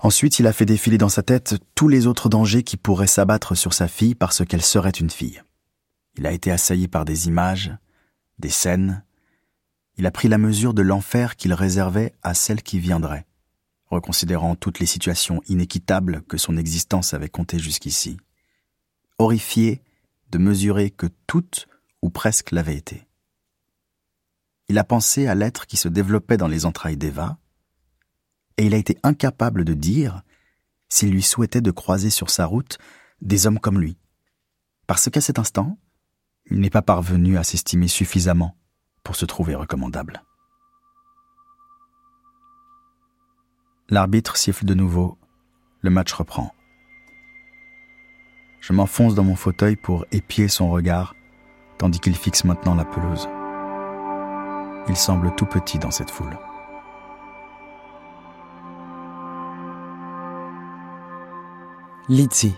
Ensuite, 0.01 0.41
il 0.41 0.49
a 0.49 0.53
fait 0.53 0.67
défiler 0.67 0.99
dans 0.99 1.09
sa 1.09 1.23
tête 1.23 1.55
tous 1.77 1.87
les 1.87 2.09
autres 2.09 2.29
dangers 2.29 2.65
qui 2.65 2.77
pourraient 2.77 3.07
s'abattre 3.07 3.55
sur 3.55 3.73
sa 3.73 3.87
fille 3.87 4.17
parce 4.17 4.45
qu'elle 4.45 4.63
serait 4.63 4.91
une 4.91 5.11
fille. 5.11 5.43
Il 6.17 6.27
a 6.27 6.33
été 6.33 6.51
assailli 6.51 6.89
par 6.89 7.05
des 7.05 7.29
images, 7.29 7.73
des 8.41 8.51
scènes. 8.51 9.05
Il 9.97 10.07
a 10.07 10.11
pris 10.11 10.27
la 10.27 10.39
mesure 10.39 10.75
de 10.75 10.83
l'enfer 10.83 11.37
qu'il 11.37 11.55
réservait 11.55 12.13
à 12.23 12.35
celle 12.35 12.63
qui 12.63 12.81
viendrait 12.81 13.27
reconsidérant 13.93 14.57
toutes 14.57 14.79
les 14.79 14.87
situations 14.87 15.43
inéquitables 15.49 16.23
que 16.23 16.39
son 16.39 16.57
existence 16.57 17.13
avait 17.13 17.29
comptées 17.29 17.59
jusqu'ici, 17.59 18.17
horrifié 19.19 19.83
de 20.31 20.39
mesurer 20.39 20.91
que 20.91 21.07
toutes 21.27 21.69
ou 22.01 22.09
presque 22.09 22.53
l'avaient 22.53 22.77
été. 22.77 23.07
Il 24.69 24.79
a 24.79 24.85
pensé 24.85 25.27
à 25.27 25.35
l'être 25.35 25.67
qui 25.67 25.77
se 25.77 25.89
développait 25.89 26.39
dans 26.39 26.49
les 26.49 26.65
entrailles 26.65 26.97
d'Eva, 26.97 27.39
et 28.57 28.65
il 28.65 28.75
a 28.75 28.79
été 28.79 28.97
incapable 29.03 29.65
de 29.65 29.75
dire 29.75 30.23
s'il 30.89 31.11
lui 31.11 31.23
souhaitait 31.23 31.61
de 31.61 31.71
croiser 31.71 32.11
sur 32.11 32.31
sa 32.31 32.47
route 32.47 32.79
des 33.21 33.47
hommes 33.47 33.59
comme 33.59 33.79
lui, 33.79 33.99
parce 34.87 35.11
qu'à 35.11 35.21
cet 35.21 35.39
instant, 35.39 35.79
il 36.51 36.61
n'est 36.61 36.71
pas 36.71 36.83
parvenu 36.83 37.37
à 37.37 37.45
s'estimer 37.45 37.89
suffisamment 37.89 38.57
pour 39.05 39.17
se 39.17 39.27
trouver 39.27 39.55
recommandable. 39.55 40.23
L'arbitre 43.93 44.39
siffle 44.39 44.65
de 44.65 44.73
nouveau. 44.73 45.19
Le 45.83 45.91
match 45.91 46.15
reprend. 46.15 46.55
Je 48.59 48.73
m'enfonce 48.73 49.15
dans 49.15 49.23
mon 49.23 49.37
fauteuil 49.37 49.77
pour 49.77 50.07
épier 50.13 50.49
son 50.49 50.71
regard, 50.71 51.15
tandis 51.77 52.01
qu'il 52.01 52.17
fixe 52.17 52.45
maintenant 52.45 52.75
la 52.75 52.87
pelouse. 52.87 53.29
Il 54.89 54.97
semble 54.97 55.35
tout 55.35 55.45
petit 55.45 55.79
dans 55.79 55.91
cette 55.91 56.11
foule. 56.11 56.39
Lizzie, 62.09 62.57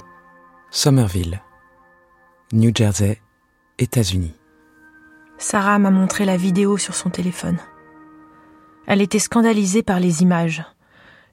Somerville, 0.70 1.42
New 2.52 2.70
Jersey, 2.72 3.20
États-Unis. 3.80 4.36
Sarah 5.38 5.80
m'a 5.80 5.90
montré 5.90 6.26
la 6.26 6.36
vidéo 6.36 6.78
sur 6.78 6.94
son 6.94 7.10
téléphone. 7.10 7.58
Elle 8.86 9.02
était 9.02 9.18
scandalisée 9.18 9.82
par 9.82 9.98
les 9.98 10.22
images. 10.22 10.62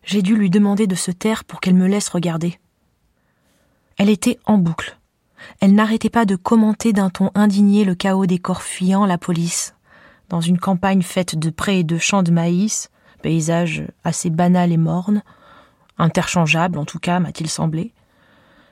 J'ai 0.03 0.21
dû 0.21 0.35
lui 0.35 0.49
demander 0.49 0.87
de 0.87 0.95
se 0.95 1.11
taire 1.11 1.43
pour 1.43 1.59
qu'elle 1.61 1.75
me 1.75 1.87
laisse 1.87 2.09
regarder. 2.09 2.59
Elle 3.97 4.09
était 4.09 4.39
en 4.45 4.57
boucle. 4.57 4.97
Elle 5.59 5.75
n'arrêtait 5.75 6.09
pas 6.09 6.25
de 6.25 6.35
commenter 6.35 6.93
d'un 6.93 7.09
ton 7.09 7.31
indigné 7.35 7.83
le 7.83 7.95
chaos 7.95 8.25
des 8.25 8.39
corps 8.39 8.63
fuyant 8.63 9.05
la 9.05 9.17
police, 9.17 9.75
dans 10.29 10.41
une 10.41 10.59
campagne 10.59 11.01
faite 11.01 11.35
de 11.35 11.49
prés 11.49 11.79
et 11.79 11.83
de 11.83 11.97
champs 11.97 12.23
de 12.23 12.31
maïs, 12.31 12.89
paysage 13.21 13.83
assez 14.03 14.29
banal 14.29 14.71
et 14.71 14.77
morne, 14.77 15.23
interchangeable 15.97 16.77
en 16.77 16.85
tout 16.85 16.99
cas, 16.99 17.19
m'a-t-il 17.19 17.49
semblé, 17.49 17.93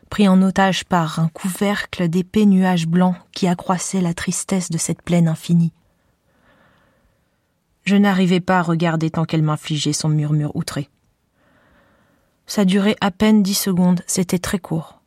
pris 0.10 0.28
en 0.28 0.42
otage 0.42 0.86
par 0.86 1.20
un 1.20 1.28
couvercle 1.30 2.08
d'épais 2.08 2.46
nuages 2.46 2.88
blancs 2.88 3.16
qui 3.32 3.48
accroissaient 3.48 4.02
la 4.02 4.14
tristesse 4.14 4.70
de 4.70 4.78
cette 4.78 5.02
plaine 5.02 5.28
infinie. 5.28 5.74
Je 7.84 7.96
n'arrivais 7.96 8.40
pas 8.40 8.60
à 8.60 8.64
regarder 8.64 9.10
tant 9.10 9.26
qu'elle 9.26 9.44
m'infligeait 9.44 9.94
son 9.94 10.10
murmure 10.10 10.56
outré. 10.56 10.90
Ça 12.50 12.66
durait 12.66 12.96
à 13.00 13.12
peine 13.12 13.44
dix 13.44 13.54
secondes, 13.54 14.02
c'était 14.08 14.40
très 14.40 14.58
court. 14.58 15.00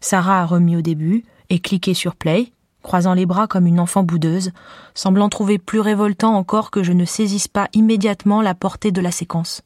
Sarah 0.00 0.42
a 0.42 0.46
remis 0.46 0.76
au 0.76 0.80
début 0.80 1.24
et 1.48 1.58
cliqué 1.58 1.92
sur 1.92 2.14
play, 2.14 2.52
croisant 2.82 3.14
les 3.14 3.26
bras 3.26 3.48
comme 3.48 3.66
une 3.66 3.80
enfant 3.80 4.04
boudeuse, 4.04 4.52
semblant 4.94 5.28
trouver 5.28 5.58
plus 5.58 5.80
révoltant 5.80 6.36
encore 6.36 6.70
que 6.70 6.84
je 6.84 6.92
ne 6.92 7.04
saisisse 7.04 7.48
pas 7.48 7.68
immédiatement 7.72 8.42
la 8.42 8.54
portée 8.54 8.92
de 8.92 9.00
la 9.00 9.10
séquence. 9.10 9.62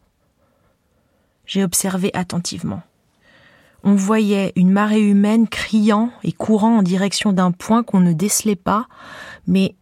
J'ai 1.45 1.63
observé 1.63 2.11
attentivement. 2.15 2.81
On 3.83 3.95
voyait 3.95 4.55
une 4.57 4.71
marée 4.71 5.03
humaine 5.07 5.47
criant 5.47 6.11
et 6.23 6.33
courant 6.33 6.79
en 6.79 6.83
direction 6.83 7.35
d'un 7.35 7.51
point 7.51 7.83
qu'on 7.83 8.01
ne 8.01 8.15
décelait 8.15 8.57
pas, 8.57 8.87
mais 9.47 9.75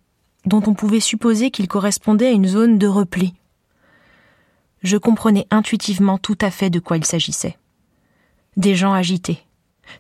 dont 0.47 0.65
on 0.67 0.75
pouvait 0.75 0.99
supposer 0.99 1.53
qu'il 1.53 1.69
correspondait 1.69 2.27
à 2.27 2.33
une 2.33 2.49
zone 2.49 2.77
de 2.77 2.89
repli. 2.89 3.35
Je 4.83 4.97
comprenais 4.97 5.47
intuitivement 5.51 6.19
tout 6.19 6.39
à 6.41 6.51
fait 6.51 6.71
de 6.71 6.81
quoi 6.81 6.97
il 6.97 7.05
s'agissait. 7.05 7.57
Des 8.57 8.75
gens 8.75 8.93
agités. 8.93 9.47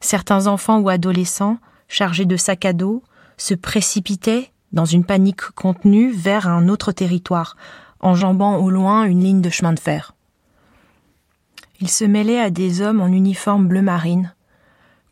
Certains 0.01 0.47
enfants 0.47 0.81
ou 0.81 0.89
adolescents, 0.89 1.59
chargés 1.89 2.25
de 2.25 2.37
sacs 2.37 2.65
à 2.65 2.73
dos, 2.73 3.03
se 3.37 3.55
précipitaient, 3.55 4.51
dans 4.73 4.85
une 4.85 5.05
panique 5.05 5.43
contenue, 5.51 6.11
vers 6.11 6.49
un 6.49 6.69
autre 6.69 6.93
territoire, 6.93 7.57
enjambant 8.01 8.57
au 8.57 8.71
loin 8.71 9.05
une 9.05 9.23
ligne 9.23 9.41
de 9.41 9.51
chemin 9.51 9.73
de 9.73 9.81
fer. 9.81 10.15
Il 11.81 11.89
se 11.89 12.05
mêlait 12.05 12.41
à 12.41 12.51
des 12.51 12.81
hommes 12.81 13.01
en 13.01 13.09
uniforme 13.09 13.69
bleu 13.69 13.83
marine, 13.83 14.35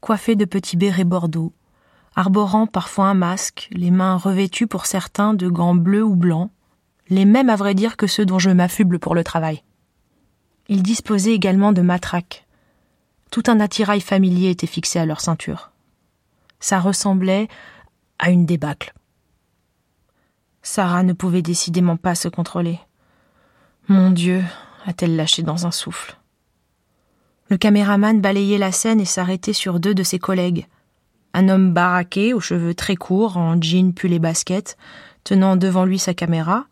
coiffés 0.01 0.37
de 0.37 0.45
petits 0.45 0.77
bérets 0.77 1.05
bordeaux, 1.05 1.53
arborant 2.17 2.67
parfois 2.67 3.07
un 3.07 3.15
masque, 3.15 3.69
les 3.73 3.91
mains 3.91 4.17
revêtues 4.17 4.67
pour 4.67 4.87
certains 4.87 5.35
de 5.35 5.49
gants 5.49 5.75
bleus 5.75 6.05
ou 6.05 6.17
blancs, 6.17 6.51
les 7.11 7.25
mêmes 7.25 7.51
à 7.51 7.57
vrai 7.57 7.75
dire 7.75 7.97
que 7.97 8.07
ceux 8.07 8.25
dont 8.25 8.39
je 8.39 8.51
m'affuble 8.51 8.99
pour 8.99 9.15
le 9.15 9.25
travail. 9.25 9.63
Ils 10.69 10.83
disposaient 10.83 11.35
également 11.35 11.73
de 11.73 11.83
matraques. 11.83 12.47
Tout 13.31 13.43
un 13.49 13.61
attirail 13.61 14.01
familier 14.01 14.51
était 14.51 14.67
fixé 14.67 14.99
à 14.99 15.07
leur 15.07 15.21
ceinture. 15.21 15.73
Ça 16.61 16.79
ressemblait 16.79 17.49
à 18.19 18.31
une 18.31 18.47
débâcle. 18.47 18.93
Sarah 20.63 21.03
ne 21.03 21.13
pouvait 21.13 21.43
décidément 21.43 21.97
pas 21.97 22.15
se 22.15 22.29
contrôler. 22.29 22.79
Mon 23.89 24.11
Dieu, 24.11 24.45
a-t-elle 24.87 25.17
lâché 25.17 25.43
dans 25.43 25.67
un 25.67 25.71
souffle. 25.71 26.17
Le 27.49 27.57
caméraman 27.57 28.21
balayait 28.21 28.59
la 28.59 28.71
scène 28.71 29.01
et 29.01 29.05
s'arrêtait 29.05 29.53
sur 29.53 29.81
deux 29.81 29.95
de 29.95 30.05
ses 30.05 30.21
collègues. 30.21 30.69
Un 31.35 31.49
homme 31.49 31.73
baraqué, 31.73 32.35
aux 32.35 32.41
cheveux 32.41 32.75
très 32.75 32.95
courts, 32.95 33.37
en 33.37 33.61
jean 33.61 33.93
pull 33.93 34.13
et 34.13 34.19
basket, 34.19 34.77
tenant 35.25 35.57
devant 35.57 35.85
lui 35.85 35.99
sa 35.99 36.15
caméra, 36.15 36.67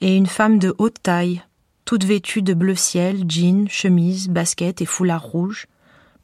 et 0.00 0.16
une 0.16 0.26
femme 0.26 0.58
de 0.58 0.74
haute 0.78 1.02
taille, 1.02 1.42
toute 1.84 2.04
vêtue 2.04 2.42
de 2.42 2.54
bleu 2.54 2.74
ciel, 2.74 3.24
jean, 3.28 3.68
chemise, 3.68 4.28
basket 4.28 4.80
et 4.80 4.86
foulard 4.86 5.24
rouge, 5.24 5.66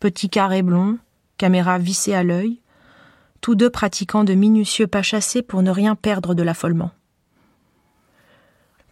petit 0.01 0.31
carré 0.31 0.63
blond, 0.63 0.99
caméra 1.37 1.79
vissée 1.79 2.15
à 2.15 2.23
l'œil, 2.23 2.61
tous 3.41 3.55
deux 3.55 3.71
pratiquant 3.71 4.25
de 4.25 4.35
minutieux 4.35 4.87
pas 4.87 5.03
chassés 5.03 5.43
pour 5.43 5.63
ne 5.63 5.71
rien 5.71 5.95
perdre 5.95 6.35
de 6.35 6.43
l'affolement. 6.43 6.91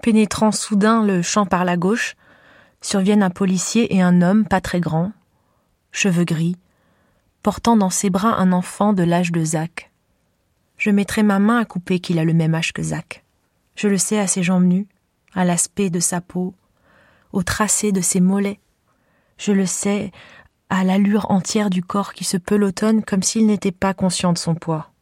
Pénétrant 0.03 0.53
soudain 0.53 1.05
le 1.05 1.23
champ 1.23 1.47
par 1.47 1.65
la 1.65 1.77
gauche, 1.77 2.15
surviennent 2.83 3.23
un 3.23 3.31
policier 3.31 3.95
et 3.95 4.03
un 4.03 4.21
homme 4.21 4.47
pas 4.47 4.61
très 4.61 4.81
grand, 4.81 5.13
cheveux 5.93 6.25
gris, 6.25 6.57
portant 7.43 7.77
dans 7.77 7.91
ses 7.91 8.11
bras 8.11 8.39
un 8.39 8.53
enfant 8.53 8.93
de 8.93 9.03
l'âge 9.03 9.33
de 9.33 9.43
Zach. 9.43 9.91
Je 10.77 10.91
mettrai 10.91 11.23
ma 11.23 11.39
main 11.39 11.59
à 11.59 11.65
couper 11.65 12.01
qu'il 12.01 12.19
a 12.19 12.25
le 12.25 12.35
même 12.35 12.55
âge 12.55 12.73
que 12.73 12.83
Zach. 12.83 13.24
Je 13.75 13.89
le 13.89 13.99
sais 13.99 14.19
à 14.19 14.27
ses 14.27 14.43
jambes 14.43 14.65
nues, 14.65 14.87
à 15.35 15.45
l'aspect 15.45 15.91
de 15.91 16.01
sa 16.01 16.21
peau, 16.21 16.55
au 17.33 17.43
tracé 17.43 17.93
de 17.93 18.01
ses 18.01 18.21
mollets. 18.21 18.61
Je 19.39 19.53
le 19.53 19.67
sais 19.67 20.13
à 20.71 20.85
l'allure 20.85 21.31
entière 21.31 21.71
du 21.71 21.83
corps 21.83 22.15
qui 22.15 22.25
se 22.25 22.37
pelotonne 22.37 23.03
comme 23.03 23.23
s'il 23.23 23.47
n'était 23.47 23.73
pas 23.73 23.95
conscient 23.95 24.33
de 24.33 24.39
son 24.39 24.55
poids, 24.55 24.93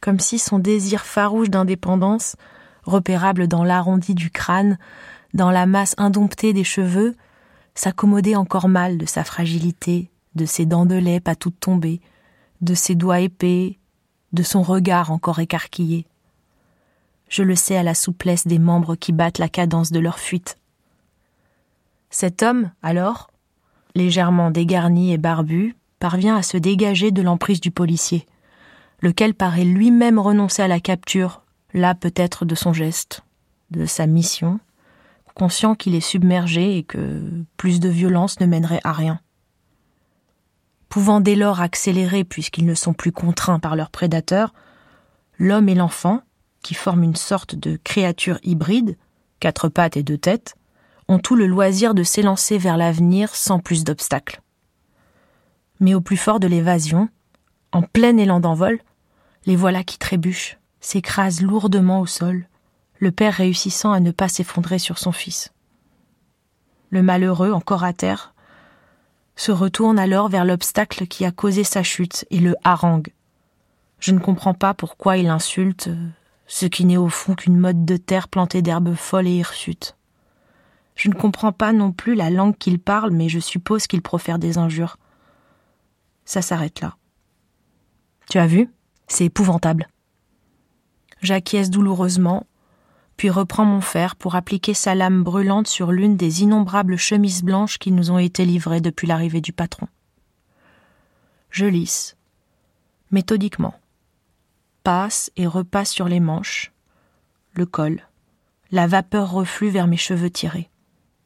comme 0.00 0.20
si 0.20 0.38
son 0.38 0.58
désir 0.58 1.04
farouche 1.04 1.50
d'indépendance, 1.50 2.36
repérable 2.84 3.48
dans 3.48 3.64
l'arrondi 3.64 4.14
du 4.14 4.30
crâne, 4.30 4.78
dans 5.34 5.50
la 5.50 5.66
masse 5.66 5.94
indomptée 5.98 6.52
des 6.52 6.64
cheveux, 6.64 7.16
s'accommodait 7.74 8.36
encore 8.36 8.68
mal 8.68 8.98
de 8.98 9.06
sa 9.06 9.24
fragilité, 9.24 10.10
de 10.34 10.44
ses 10.44 10.66
dents 10.66 10.86
de 10.86 10.94
lait 10.94 11.20
pas 11.20 11.34
toutes 11.34 11.58
tombées, 11.58 12.00
de 12.60 12.74
ses 12.74 12.94
doigts 12.94 13.20
épais, 13.20 13.78
de 14.32 14.42
son 14.42 14.62
regard 14.62 15.10
encore 15.10 15.40
écarquillé. 15.40 16.06
Je 17.32 17.42
le 17.42 17.56
sais 17.56 17.78
à 17.78 17.82
la 17.82 17.94
souplesse 17.94 18.46
des 18.46 18.58
membres 18.58 18.94
qui 18.94 19.10
battent 19.10 19.38
la 19.38 19.48
cadence 19.48 19.90
de 19.90 19.98
leur 19.98 20.18
fuite. 20.18 20.58
Cet 22.10 22.42
homme, 22.42 22.70
alors, 22.82 23.30
légèrement 23.94 24.50
dégarni 24.50 25.14
et 25.14 25.16
barbu, 25.16 25.74
parvient 25.98 26.36
à 26.36 26.42
se 26.42 26.58
dégager 26.58 27.10
de 27.10 27.22
l'emprise 27.22 27.62
du 27.62 27.70
policier, 27.70 28.26
lequel 29.00 29.32
paraît 29.32 29.64
lui-même 29.64 30.18
renoncer 30.18 30.60
à 30.60 30.68
la 30.68 30.78
capture, 30.78 31.40
là 31.72 31.94
peut-être 31.94 32.44
de 32.44 32.54
son 32.54 32.74
geste, 32.74 33.22
de 33.70 33.86
sa 33.86 34.06
mission, 34.06 34.60
conscient 35.34 35.74
qu'il 35.74 35.94
est 35.94 36.00
submergé 36.00 36.76
et 36.76 36.82
que 36.82 37.22
plus 37.56 37.80
de 37.80 37.88
violence 37.88 38.40
ne 38.40 38.46
mènerait 38.46 38.82
à 38.84 38.92
rien. 38.92 39.20
Pouvant 40.90 41.22
dès 41.22 41.36
lors 41.36 41.62
accélérer 41.62 42.24
puisqu'ils 42.24 42.66
ne 42.66 42.74
sont 42.74 42.92
plus 42.92 43.10
contraints 43.10 43.58
par 43.58 43.74
leurs 43.74 43.90
prédateurs, 43.90 44.52
l'homme 45.38 45.70
et 45.70 45.74
l'enfant, 45.74 46.20
qui 46.62 46.74
forment 46.74 47.04
une 47.04 47.16
sorte 47.16 47.54
de 47.54 47.78
créature 47.82 48.38
hybride, 48.42 48.96
quatre 49.40 49.68
pattes 49.68 49.96
et 49.96 50.02
deux 50.02 50.18
têtes, 50.18 50.54
ont 51.08 51.18
tout 51.18 51.36
le 51.36 51.46
loisir 51.46 51.94
de 51.94 52.02
s'élancer 52.02 52.58
vers 52.58 52.76
l'avenir 52.76 53.34
sans 53.34 53.58
plus 53.58 53.84
d'obstacles. 53.84 54.40
Mais 55.80 55.94
au 55.94 56.00
plus 56.00 56.16
fort 56.16 56.40
de 56.40 56.46
l'évasion, 56.46 57.08
en 57.72 57.82
plein 57.82 58.16
élan 58.16 58.40
d'envol, 58.40 58.80
les 59.46 59.56
voilà 59.56 59.82
qui 59.82 59.98
trébuchent, 59.98 60.58
s'écrasent 60.80 61.42
lourdement 61.42 62.00
au 62.00 62.06
sol, 62.06 62.46
le 62.98 63.10
père 63.10 63.34
réussissant 63.34 63.92
à 63.92 64.00
ne 64.00 64.12
pas 64.12 64.28
s'effondrer 64.28 64.78
sur 64.78 64.98
son 64.98 65.10
fils. 65.10 65.52
Le 66.90 67.02
malheureux, 67.02 67.50
encore 67.50 67.82
à 67.82 67.92
terre, 67.92 68.32
se 69.34 69.50
retourne 69.50 69.98
alors 69.98 70.28
vers 70.28 70.44
l'obstacle 70.44 71.06
qui 71.06 71.24
a 71.24 71.32
causé 71.32 71.64
sa 71.64 71.82
chute 71.82 72.26
et 72.30 72.38
le 72.38 72.54
harangue. 72.62 73.12
Je 73.98 74.12
ne 74.12 74.20
comprends 74.20 74.54
pas 74.54 74.74
pourquoi 74.74 75.16
il 75.16 75.28
insulte 75.28 75.88
ce 76.52 76.66
qui 76.66 76.84
n'est 76.84 76.98
au 76.98 77.08
fond 77.08 77.34
qu'une 77.34 77.56
mode 77.56 77.86
de 77.86 77.96
terre 77.96 78.28
plantée 78.28 78.60
d'herbes 78.60 78.94
folles 78.94 79.26
et 79.26 79.36
hirsutes. 79.36 79.96
Je 80.96 81.08
ne 81.08 81.14
comprends 81.14 81.50
pas 81.50 81.72
non 81.72 81.92
plus 81.92 82.14
la 82.14 82.28
langue 82.28 82.58
qu'il 82.58 82.78
parle, 82.78 83.10
mais 83.10 83.30
je 83.30 83.38
suppose 83.38 83.86
qu'il 83.86 84.02
profère 84.02 84.38
des 84.38 84.58
injures. 84.58 84.98
Ça 86.26 86.42
s'arrête 86.42 86.82
là. 86.82 86.98
Tu 88.28 88.36
as 88.36 88.46
vu? 88.46 88.68
C'est 89.08 89.24
épouvantable. 89.24 89.88
J'acquiesce 91.22 91.70
douloureusement 91.70 92.46
puis 93.16 93.30
reprend 93.30 93.64
mon 93.64 93.80
fer 93.80 94.14
pour 94.14 94.34
appliquer 94.34 94.74
sa 94.74 94.94
lame 94.94 95.22
brûlante 95.22 95.68
sur 95.68 95.90
l'une 95.90 96.18
des 96.18 96.42
innombrables 96.42 96.98
chemises 96.98 97.44
blanches 97.44 97.78
qui 97.78 97.92
nous 97.92 98.10
ont 98.10 98.18
été 98.18 98.44
livrées 98.44 98.82
depuis 98.82 99.06
l'arrivée 99.06 99.40
du 99.40 99.54
patron. 99.54 99.88
Je 101.48 101.64
lisse, 101.64 102.16
méthodiquement, 103.10 103.74
passe 104.82 105.30
et 105.36 105.46
repasse 105.46 105.90
sur 105.90 106.08
les 106.08 106.20
manches, 106.20 106.72
le 107.54 107.66
col, 107.66 108.02
la 108.70 108.86
vapeur 108.86 109.30
reflue 109.30 109.68
vers 109.68 109.86
mes 109.86 109.96
cheveux 109.96 110.30
tirés. 110.30 110.70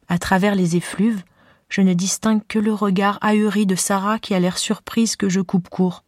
À 0.09 0.19
travers 0.19 0.55
les 0.55 0.77
effluves, 0.77 1.23
je 1.69 1.81
ne 1.81 1.95
distingue 1.95 2.43
que 2.47 2.59
le 2.59 2.73
regard 2.73 3.19
ahuri 3.23 3.67
de 3.67 3.75
Sarah 3.75 4.19
qui 4.19 4.35
a 4.35 4.41
l'air 4.41 4.59
surprise 4.59 5.17
que 5.17 5.29
je 5.29 5.41
coupe 5.41 5.69
court. 5.69 6.05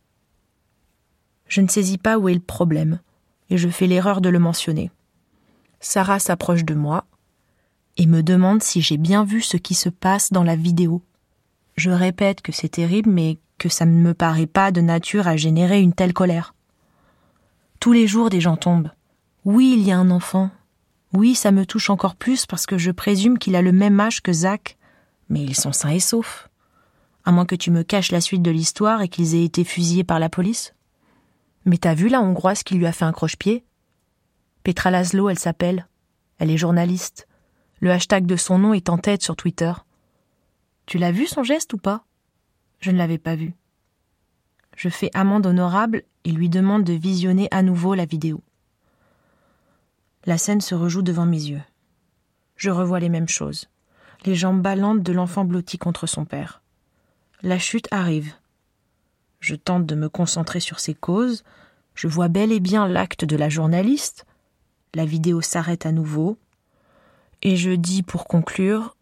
Je 1.46 1.60
ne 1.60 1.68
saisis 1.68 1.98
pas 1.98 2.18
où 2.18 2.28
est 2.28 2.34
le 2.34 2.40
problème, 2.40 3.00
et 3.50 3.58
je 3.58 3.68
fais 3.68 3.86
l'erreur 3.86 4.20
de 4.20 4.28
le 4.28 4.38
mentionner. 4.38 4.90
Sarah 5.80 6.18
s'approche 6.18 6.64
de 6.64 6.74
moi 6.74 7.06
et 7.96 8.06
me 8.06 8.22
demande 8.22 8.62
si 8.62 8.80
j'ai 8.80 8.96
bien 8.96 9.24
vu 9.24 9.42
ce 9.42 9.56
qui 9.56 9.74
se 9.74 9.88
passe 9.88 10.32
dans 10.32 10.44
la 10.44 10.56
vidéo. 10.56 11.02
Je 11.76 11.90
répète 11.90 12.42
que 12.42 12.52
c'est 12.52 12.68
terrible, 12.68 13.10
mais 13.10 13.38
que 13.58 13.68
ça 13.68 13.84
ne 13.84 14.00
me 14.00 14.14
paraît 14.14 14.46
pas 14.46 14.70
de 14.70 14.80
nature 14.80 15.26
à 15.26 15.36
générer 15.36 15.80
une 15.80 15.92
telle 15.92 16.12
colère. 16.12 16.54
Tous 17.80 17.92
les 17.92 18.06
jours 18.06 18.28
des 18.28 18.40
gens 18.40 18.56
tombent. 18.56 18.90
Oui, 19.44 19.74
il 19.78 19.84
y 19.84 19.92
a 19.92 19.98
un 19.98 20.10
enfant. 20.10 20.50
Oui, 21.12 21.34
ça 21.34 21.52
me 21.52 21.64
touche 21.64 21.90
encore 21.90 22.16
plus 22.16 22.44
parce 22.44 22.66
que 22.66 22.76
je 22.76 22.90
présume 22.90 23.38
qu'il 23.38 23.54
a 23.56 23.62
le 23.62 23.72
même 23.72 23.98
âge 24.00 24.20
que 24.20 24.32
Zach, 24.32 24.76
mais 25.28 25.42
ils 25.42 25.54
sont 25.54 25.72
sains 25.72 25.90
et 25.90 26.00
saufs. 26.00 26.48
À 27.24 27.30
moins 27.30 27.46
que 27.46 27.54
tu 27.54 27.70
me 27.70 27.82
caches 27.82 28.10
la 28.10 28.20
suite 28.20 28.42
de 28.42 28.50
l'histoire 28.50 29.00
et 29.02 29.08
qu'ils 29.08 29.34
aient 29.34 29.44
été 29.44 29.62
fusillés 29.62 30.04
par 30.04 30.18
la 30.18 30.28
police. 30.28 30.74
Mais 31.64 31.78
t'as 31.78 31.94
vu 31.94 32.08
la 32.08 32.20
Hongroise 32.20 32.62
qui 32.62 32.74
lui 32.74 32.86
a 32.86 32.92
fait 32.92 33.04
un 33.04 33.12
croche-pied? 33.12 33.64
Petra 34.64 34.90
Laszlo, 34.90 35.28
elle 35.28 35.38
s'appelle. 35.38 35.86
Elle 36.38 36.50
est 36.50 36.56
journaliste. 36.56 37.28
Le 37.80 37.92
hashtag 37.92 38.26
de 38.26 38.36
son 38.36 38.58
nom 38.58 38.74
est 38.74 38.88
en 38.88 38.98
tête 38.98 39.22
sur 39.22 39.36
Twitter. 39.36 39.72
Tu 40.86 40.98
l'as 40.98 41.12
vu 41.12 41.26
son 41.26 41.44
geste 41.44 41.72
ou 41.74 41.78
pas? 41.78 42.04
Je 42.80 42.90
ne 42.90 42.98
l'avais 42.98 43.18
pas 43.18 43.36
vu. 43.36 43.54
Je 44.78 44.88
fais 44.88 45.10
amende 45.12 45.44
honorable 45.44 46.04
et 46.22 46.30
lui 46.30 46.48
demande 46.48 46.84
de 46.84 46.92
visionner 46.92 47.48
à 47.50 47.62
nouveau 47.62 47.96
la 47.96 48.04
vidéo. 48.04 48.40
La 50.24 50.38
scène 50.38 50.60
se 50.60 50.76
rejoue 50.76 51.02
devant 51.02 51.26
mes 51.26 51.42
yeux. 51.42 51.62
Je 52.54 52.70
revois 52.70 53.00
les 53.00 53.08
mêmes 53.08 53.28
choses. 53.28 53.68
Les 54.24 54.36
jambes 54.36 54.62
ballantes 54.62 55.02
de 55.02 55.12
l'enfant 55.12 55.44
blotti 55.44 55.78
contre 55.78 56.06
son 56.06 56.24
père. 56.24 56.62
La 57.42 57.58
chute 57.58 57.88
arrive. 57.90 58.32
Je 59.40 59.56
tente 59.56 59.84
de 59.84 59.96
me 59.96 60.08
concentrer 60.08 60.60
sur 60.60 60.78
ses 60.78 60.94
causes. 60.94 61.42
Je 61.96 62.06
vois 62.06 62.28
bel 62.28 62.52
et 62.52 62.60
bien 62.60 62.86
l'acte 62.86 63.24
de 63.24 63.34
la 63.34 63.48
journaliste. 63.48 64.26
La 64.94 65.04
vidéo 65.04 65.40
s'arrête 65.40 65.86
à 65.86 65.92
nouveau. 65.92 66.38
Et 67.42 67.56
je 67.56 67.72
dis 67.72 68.04
pour 68.04 68.28
conclure 68.28 68.96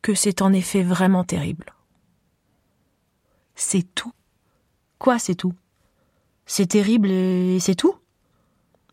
que 0.00 0.14
c'est 0.14 0.40
en 0.40 0.54
effet 0.54 0.82
vraiment 0.82 1.24
terrible. 1.24 1.74
C'est 3.54 3.82
tout. 3.94 4.14
Quoi, 5.00 5.18
c'est 5.18 5.34
tout? 5.34 5.54
C'est 6.44 6.66
terrible 6.66 7.10
et 7.10 7.58
c'est 7.58 7.74
tout? 7.74 7.94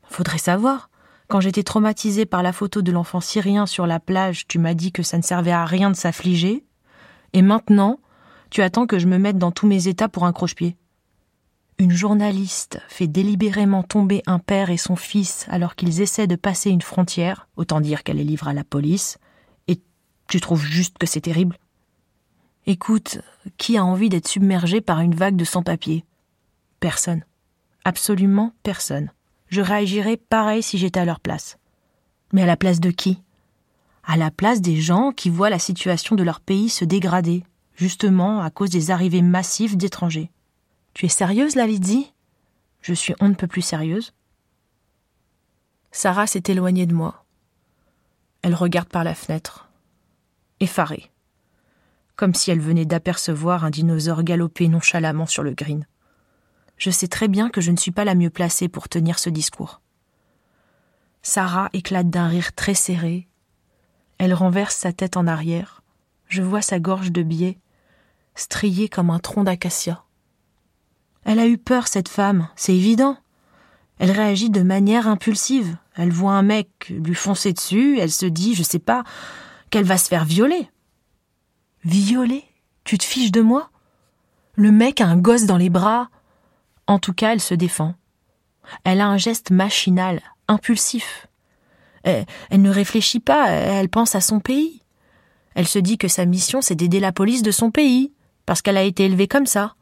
Faudrait 0.09 0.37
savoir. 0.37 0.89
Quand 1.27 1.41
j'étais 1.41 1.63
traumatisée 1.63 2.25
par 2.25 2.43
la 2.43 2.53
photo 2.53 2.81
de 2.81 2.93
l'enfant 2.93 3.19
syrien 3.19 3.65
sur 3.65 3.85
la 3.85 3.99
plage, 3.99 4.47
tu 4.47 4.57
m'as 4.57 4.73
dit 4.73 4.93
que 4.93 5.03
ça 5.03 5.17
ne 5.17 5.21
servait 5.21 5.51
à 5.51 5.65
rien 5.65 5.91
de 5.91 5.97
s'affliger. 5.97 6.63
Et 7.33 7.41
maintenant, 7.41 7.99
tu 8.49 8.61
attends 8.61 8.87
que 8.87 8.99
je 8.99 9.07
me 9.07 9.17
mette 9.17 9.37
dans 9.37 9.51
tous 9.51 9.67
mes 9.67 9.89
états 9.89 10.07
pour 10.07 10.23
un 10.23 10.31
croche-pied. 10.31 10.77
Une 11.77 11.91
journaliste 11.91 12.79
fait 12.87 13.07
délibérément 13.07 13.83
tomber 13.83 14.23
un 14.27 14.39
père 14.39 14.69
et 14.69 14.77
son 14.77 14.95
fils 14.95 15.45
alors 15.49 15.75
qu'ils 15.75 15.99
essaient 15.99 16.25
de 16.25 16.37
passer 16.37 16.69
une 16.69 16.81
frontière, 16.81 17.49
autant 17.57 17.81
dire 17.81 18.03
qu'elle 18.03 18.17
les 18.17 18.23
livre 18.23 18.47
à 18.47 18.53
la 18.53 18.63
police, 18.63 19.17
et 19.67 19.81
tu 20.29 20.39
trouves 20.39 20.63
juste 20.63 20.97
que 20.97 21.05
c'est 21.05 21.19
terrible? 21.19 21.57
Écoute, 22.67 23.19
qui 23.57 23.77
a 23.77 23.83
envie 23.83 24.09
d'être 24.09 24.27
submergé 24.27 24.81
par 24.81 24.99
une 24.99 25.15
vague 25.15 25.35
de 25.35 25.45
sans-papiers? 25.45 26.05
Personne. 26.79 27.23
Absolument 27.83 28.53
personne 28.61 29.09
je 29.49 29.61
réagirais 29.61 30.17
pareil 30.17 30.61
si 30.61 30.77
j'étais 30.77 30.99
à 30.99 31.05
leur 31.05 31.19
place. 31.19 31.57
Mais 32.33 32.43
à 32.43 32.45
la 32.45 32.57
place 32.57 32.79
de 32.79 32.91
qui? 32.91 33.21
À 34.03 34.17
la 34.17 34.31
place 34.31 34.61
des 34.61 34.79
gens 34.79 35.11
qui 35.11 35.29
voient 35.29 35.49
la 35.49 35.59
situation 35.59 36.15
de 36.15 36.23
leur 36.23 36.39
pays 36.39 36.69
se 36.69 36.85
dégrader, 36.85 37.43
justement 37.75 38.41
à 38.41 38.49
cause 38.49 38.69
des 38.69 38.91
arrivées 38.91 39.21
massives 39.21 39.77
d'étrangers. 39.77 40.31
Tu 40.93 41.05
es 41.05 41.09
sérieuse, 41.09 41.55
là, 41.55 41.67
Lydie 41.67 42.13
Je 42.81 42.93
suis 42.93 43.15
on 43.19 43.29
ne 43.29 43.35
peut 43.35 43.47
plus 43.47 43.61
sérieuse. 43.61 44.13
Sarah 45.91 46.27
s'est 46.27 46.43
éloignée 46.47 46.85
de 46.85 46.93
moi. 46.93 47.25
Elle 48.41 48.55
regarde 48.55 48.89
par 48.89 49.03
la 49.03 49.15
fenêtre, 49.15 49.69
effarée, 50.59 51.11
comme 52.17 52.33
si 52.33 52.51
elle 52.51 52.59
venait 52.59 52.85
d'apercevoir 52.85 53.63
un 53.63 53.69
dinosaure 53.69 54.23
galoper 54.23 54.67
nonchalamment 54.67 55.25
sur 55.25 55.43
le 55.43 55.53
green 55.53 55.85
je 56.77 56.91
sais 56.91 57.07
très 57.07 57.27
bien 57.27 57.49
que 57.49 57.61
je 57.61 57.71
ne 57.71 57.77
suis 57.77 57.91
pas 57.91 58.05
la 58.05 58.15
mieux 58.15 58.29
placée 58.29 58.67
pour 58.67 58.87
tenir 58.87 59.19
ce 59.19 59.29
discours. 59.29 59.81
Sarah 61.21 61.69
éclate 61.73 62.09
d'un 62.09 62.27
rire 62.27 62.53
très 62.53 62.75
serré. 62.75 63.27
Elle 64.17 64.33
renverse 64.33 64.75
sa 64.75 64.93
tête 64.93 65.17
en 65.17 65.27
arrière. 65.27 65.81
Je 66.27 66.41
vois 66.41 66.61
sa 66.61 66.79
gorge 66.79 67.11
de 67.11 67.23
biais, 67.23 67.57
striée 68.35 68.89
comme 68.89 69.09
un 69.09 69.19
tronc 69.19 69.43
d'acacia. 69.43 70.03
Elle 71.25 71.39
a 71.39 71.47
eu 71.47 71.57
peur, 71.57 71.87
cette 71.87 72.09
femme, 72.09 72.47
c'est 72.55 72.75
évident. 72.75 73.17
Elle 73.99 74.11
réagit 74.11 74.49
de 74.49 74.61
manière 74.61 75.07
impulsive. 75.07 75.77
Elle 75.95 76.11
voit 76.11 76.33
un 76.33 76.43
mec 76.43 76.89
lui 76.89 77.15
foncer 77.15 77.53
dessus, 77.53 77.97
elle 77.99 78.11
se 78.11 78.25
dit, 78.25 78.53
je 78.53 78.63
sais 78.63 78.79
pas, 78.79 79.03
qu'elle 79.69 79.85
va 79.85 79.97
se 79.97 80.07
faire 80.07 80.25
violer. 80.25 80.69
Violer 81.83 82.43
Tu 82.83 82.97
te 82.97 83.03
fiches 83.03 83.31
de 83.31 83.41
moi? 83.41 83.69
Le 84.55 84.71
mec 84.71 85.01
a 85.01 85.07
un 85.07 85.17
gosse 85.17 85.45
dans 85.45 85.57
les 85.57 85.69
bras, 85.69 86.09
en 86.87 86.99
tout 86.99 87.13
cas, 87.13 87.33
elle 87.33 87.41
se 87.41 87.53
défend. 87.53 87.93
Elle 88.83 89.01
a 89.01 89.07
un 89.07 89.17
geste 89.17 89.51
machinal, 89.51 90.21
impulsif. 90.47 91.27
Elle, 92.03 92.25
ne 92.51 92.69
réfléchit 92.69 93.19
pas, 93.19 93.49
elle 93.49 93.89
pense 93.89 94.15
à 94.15 94.21
son 94.21 94.39
pays. 94.39 94.81
Elle 95.53 95.67
se 95.67 95.79
dit 95.79 95.97
que 95.97 96.07
sa 96.07 96.25
mission, 96.25 96.61
c'est 96.61 96.75
d'aider 96.75 96.99
la 96.99 97.11
police 97.11 97.43
de 97.43 97.51
son 97.51 97.69
pays, 97.69 98.13
parce 98.45 98.61
qu'elle 98.61 98.77
a 98.77 98.83
été 98.83 99.05
élevée 99.05 99.27
comme 99.27 99.45
ça. 99.45 99.75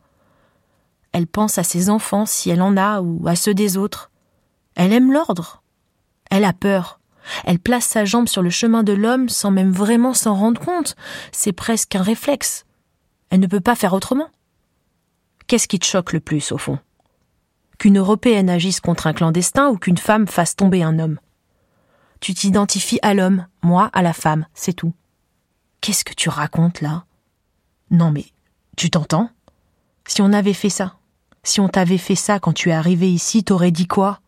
Elle 1.11 1.27
pense 1.27 1.57
à 1.57 1.63
ses 1.63 1.89
enfants, 1.89 2.25
si 2.25 2.49
elle 2.49 2.61
en 2.61 2.75
a, 2.75 3.01
ou 3.01 3.27
à 3.27 3.35
ceux 3.35 3.53
des 3.53 3.77
autres. 3.77 4.11
Elle 4.75 4.91
aime 4.91 5.13
l'ordre. 5.13 5.61
Elle 6.31 6.43
a 6.43 6.53
peur. 6.53 6.99
Elle 7.43 7.59
place 7.59 7.85
sa 7.85 8.05
jambe 8.05 8.27
sur 8.27 8.41
le 8.41 8.49
chemin 8.49 8.83
de 8.83 8.93
l'homme 8.93 9.29
sans 9.29 9.51
même 9.51 9.71
vraiment 9.71 10.13
s'en 10.13 10.35
rendre 10.35 10.61
compte. 10.61 10.95
C'est 11.31 11.53
presque 11.53 11.95
un 11.95 12.01
réflexe. 12.01 12.65
Elle 13.29 13.39
ne 13.39 13.47
peut 13.47 13.61
pas 13.61 13.75
faire 13.75 13.93
autrement. 13.93 14.29
Qu'est-ce 15.47 15.67
qui 15.67 15.79
te 15.79 15.85
choque 15.85 16.13
le 16.13 16.19
plus, 16.19 16.51
au 16.51 16.57
fond? 16.57 16.79
Qu'une 17.77 17.99
Européenne 17.99 18.49
agisse 18.49 18.79
contre 18.79 19.07
un 19.07 19.13
clandestin 19.13 19.69
ou 19.69 19.77
qu'une 19.77 19.97
femme 19.97 20.27
fasse 20.27 20.55
tomber 20.55 20.81
un 20.81 20.97
homme? 20.99 21.19
Tu 22.19 22.33
t'identifies 22.33 22.99
à 23.01 23.13
l'homme, 23.13 23.45
moi 23.61 23.89
à 23.93 24.01
la 24.01 24.13
femme, 24.13 24.47
c'est 24.53 24.73
tout. 24.73 24.93
Qu'est-ce 25.81 26.05
que 26.05 26.13
tu 26.13 26.29
racontes 26.29 26.81
là? 26.81 27.05
Non 27.91 28.11
mais, 28.11 28.25
tu 28.77 28.89
t'entends? 28.89 29.29
Si 30.07 30.21
on 30.21 30.33
avait 30.33 30.53
fait 30.53 30.69
ça, 30.69 30.95
si 31.43 31.59
on 31.59 31.69
t'avait 31.69 31.99
fait 31.99 32.15
ça 32.15 32.39
quand 32.39 32.53
tu 32.53 32.69
es 32.69 32.73
arrivé 32.73 33.11
ici, 33.11 33.43
t'aurais 33.43 33.71
dit 33.71 33.87
quoi? 33.87 34.19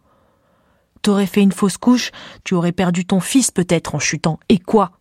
T'aurais 1.07 1.25
fait 1.25 1.41
une 1.41 1.53
fausse 1.53 1.77
couche, 1.77 2.11
tu 2.43 2.53
aurais 2.53 2.73
perdu 2.73 3.05
ton 3.05 3.21
fils 3.21 3.49
peut-être 3.49 3.95
en 3.95 3.99
chutant. 3.99 4.41
Et 4.49 4.59
quoi? 4.59 4.91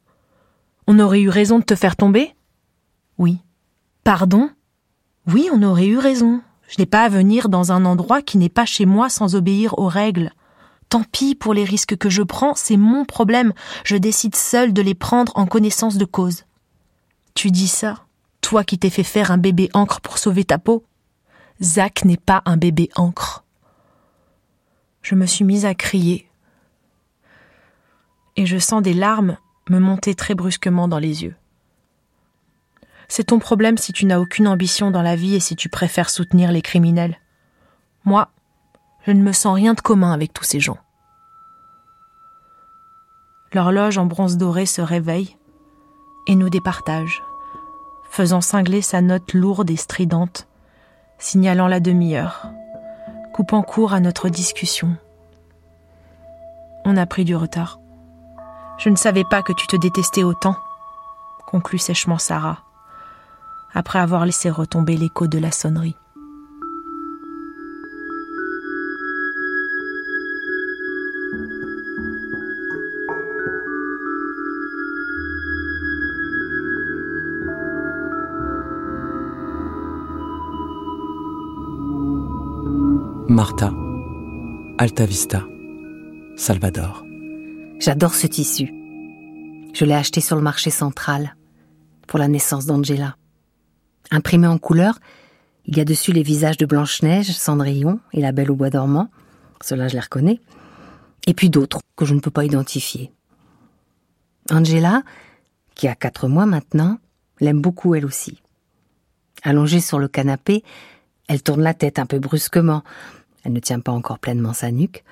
On 0.87 1.01
aurait 1.01 1.21
eu 1.21 1.29
raison 1.29 1.59
de 1.59 1.65
te 1.65 1.75
faire 1.75 1.97
tomber? 1.97 2.33
Oui. 3.19 3.39
Pardon? 4.05 4.51
Oui, 5.27 5.49
on 5.53 5.65
aurait 5.65 5.89
eu 5.89 5.99
raison. 5.99 6.43
Je 6.69 6.77
n'ai 6.79 6.87
pas 6.87 7.03
à 7.03 7.09
venir 7.09 7.49
dans 7.49 7.73
un 7.73 7.85
endroit 7.85 8.23
qui 8.23 8.39
n'est 8.39 8.49
pas 8.49 8.67
chez 8.67 8.87
moi 8.87 9.09
sans 9.09 9.35
obéir 9.35 9.81
aux 9.81 9.89
règles. 9.89 10.31
Tant 10.91 11.03
pis 11.03 11.35
pour 11.35 11.55
les 11.55 11.65
risques 11.65 11.97
que 11.97 12.09
je 12.09 12.23
prends, 12.23 12.55
c'est 12.55 12.77
mon 12.77 13.05
problème. 13.05 13.53
Je 13.83 13.97
décide 13.97 14.37
seul 14.37 14.73
de 14.73 14.83
les 14.83 14.95
prendre 14.95 15.33
en 15.35 15.47
connaissance 15.47 15.97
de 15.97 16.05
cause. 16.05 16.45
Tu 17.35 17.51
dis 17.51 17.67
ça, 17.67 18.05
toi 18.43 18.63
qui 18.63 18.79
t'es 18.79 18.91
fait 18.91 19.03
faire 19.03 19.33
un 19.33 19.39
bébé 19.39 19.71
encre 19.75 20.01
pour 20.01 20.19
sauver 20.19 20.45
ta 20.45 20.59
peau? 20.59 20.85
Zach 21.61 22.05
n'est 22.05 22.17
pas 22.17 22.43
un 22.45 22.57
bébé 22.57 22.91
encre. 22.95 23.36
Je 25.07 25.15
me 25.15 25.25
suis 25.25 25.45
mise 25.45 25.65
à 25.65 25.77
crier. 25.77 26.29
Et 28.35 28.45
je 28.45 28.59
sens 28.59 28.83
des 28.83 28.93
larmes 28.93 29.37
me 29.71 29.79
monter 29.79 30.17
très 30.17 30.35
brusquement 30.35 30.89
dans 30.89 30.99
les 30.99 31.23
yeux. 31.23 31.37
C'est 33.07 33.29
ton 33.29 33.39
problème 33.39 33.79
si 33.79 33.93
tu 33.93 34.05
n'as 34.05 34.19
aucune 34.19 34.49
ambition 34.49 34.91
dans 34.91 35.03
la 35.03 35.15
vie 35.15 35.37
et 35.37 35.41
si 35.41 35.55
tu 35.55 35.69
préfères 35.69 36.11
soutenir 36.11 36.51
les 36.51 36.61
criminels. 36.61 37.21
Moi, 38.05 38.33
je 39.07 39.13
ne 39.13 39.23
me 39.23 39.31
sens 39.31 39.55
rien 39.55 39.75
de 39.75 39.81
commun 39.81 40.11
avec 40.11 40.33
tous 40.33 40.43
ces 40.43 40.59
gens. 40.59 40.79
L'horloge 43.53 43.99
en 43.99 44.07
bronze 44.07 44.37
doré 44.37 44.67
se 44.67 44.83
réveille 44.83 45.37
et 46.27 46.35
nous 46.35 46.51
départage, 46.51 47.23
faisant 48.11 48.41
cingler 48.41 48.83
sa 48.83 49.03
note 49.03 49.35
lourde 49.35 49.71
et 49.71 49.77
stridente, 49.77 50.49
signalant 51.21 51.69
la 51.69 51.79
demi-heure, 51.79 52.51
coupant 53.37 53.61
court 53.61 53.93
à 53.93 54.01
notre 54.01 54.31
discussion. 54.31 54.97
On 56.87 56.97
a 56.97 57.05
pris 57.05 57.27
du 57.27 57.37
retard. 57.37 57.81
Je 58.79 58.89
ne 58.89 58.97
savais 58.97 59.25
pas 59.25 59.43
que 59.43 59.53
tu 59.53 59.67
te 59.67 59.77
détestais 59.77 60.23
autant, 60.23 60.57
conclut 61.47 61.79
sèchement 61.79 62.17
Sarah 62.17 62.61
après 63.75 63.99
avoir 63.99 64.25
laissé 64.25 64.49
retomber 64.49 64.97
l'écho 64.97 65.27
de 65.27 65.39
la 65.39 65.51
sonnerie. 65.51 65.97
Martha, 83.37 83.71
Alta 84.79 85.05
Vista, 85.05 85.45
Salvador. 86.37 87.05
J'adore 87.79 88.15
ce 88.15 88.27
tissu. 88.27 88.73
Je 89.75 89.85
l'ai 89.85 89.93
acheté 89.93 90.23
sur 90.23 90.37
le 90.37 90.43
marché 90.43 90.71
central 90.71 91.37
pour 92.07 92.19
la 92.19 92.29
naissance 92.29 92.65
d'Angela. 92.65 93.19
Imprimé 94.11 94.47
en 94.47 94.57
couleur, 94.57 94.99
il 95.67 95.77
y 95.77 95.83
a 95.83 95.85
dessus 95.85 96.13
les 96.13 96.23
visages 96.23 96.57
de 96.57 96.65
Blanche-Neige, 96.65 97.31
Cendrillon 97.31 98.01
et 98.15 98.23
la 98.23 98.33
Belle 98.33 98.51
au 98.51 98.57
bois 98.57 98.71
dormant. 98.71 99.11
Cela, 99.61 99.87
je 99.89 99.93
les 99.97 100.01
reconnais. 100.01 100.41
Et 101.27 101.35
puis 101.35 101.51
d'autres 101.51 101.81
que 101.95 102.07
je 102.07 102.15
ne 102.15 102.21
peux 102.21 102.31
pas 102.31 102.47
identifier. 102.47 103.13
Angela, 104.51 105.03
qui 105.75 105.89
a 105.89 105.95
quatre 105.95 106.27
mois 106.27 106.47
maintenant, 106.47 106.97
l'aime 107.41 107.61
beaucoup 107.61 107.95
elle 107.95 108.07
aussi. 108.07 108.41
Allongée 109.43 109.81
sur 109.81 109.99
le 109.99 110.09
canapé, 110.09 110.65
elle 111.29 111.43
tourne 111.43 111.61
la 111.61 111.75
tête 111.75 111.99
un 111.99 112.07
peu 112.07 112.19
brusquement. 112.19 112.83
Elle 113.47 113.53
ne 113.53 113.61
tient 113.61 113.79
pas 113.79 113.93
encore 113.93 114.19
pleinement 114.19 114.53
sa 114.53 114.73
nuque, 114.73 115.05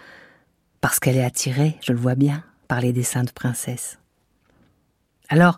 parce 0.80 0.98
qu'elle 0.98 1.16
est 1.16 1.24
attirée, 1.24 1.78
je 1.80 1.92
le 1.92 2.00
vois 2.00 2.16
bien, 2.16 2.42
par 2.66 2.80
les 2.80 2.92
dessins 2.92 3.22
de 3.22 3.30
princesse. 3.30 4.00
Alors, 5.28 5.56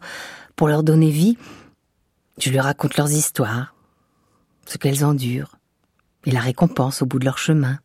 pour 0.57 0.69
leur 0.69 0.83
donner 0.83 1.09
vie, 1.09 1.39
je 2.37 2.51
lui 2.51 2.61
raconte 2.61 2.99
leurs 2.99 3.12
histoires, 3.12 3.75
ce 4.67 4.77
qu'elles 4.77 5.07
endurent, 5.07 5.57
et 6.27 6.31
la 6.31 6.41
récompense 6.41 7.01
au 7.01 7.07
bout 7.07 7.19
de 7.19 7.25
leur 7.25 7.39
chemin. 7.39 7.79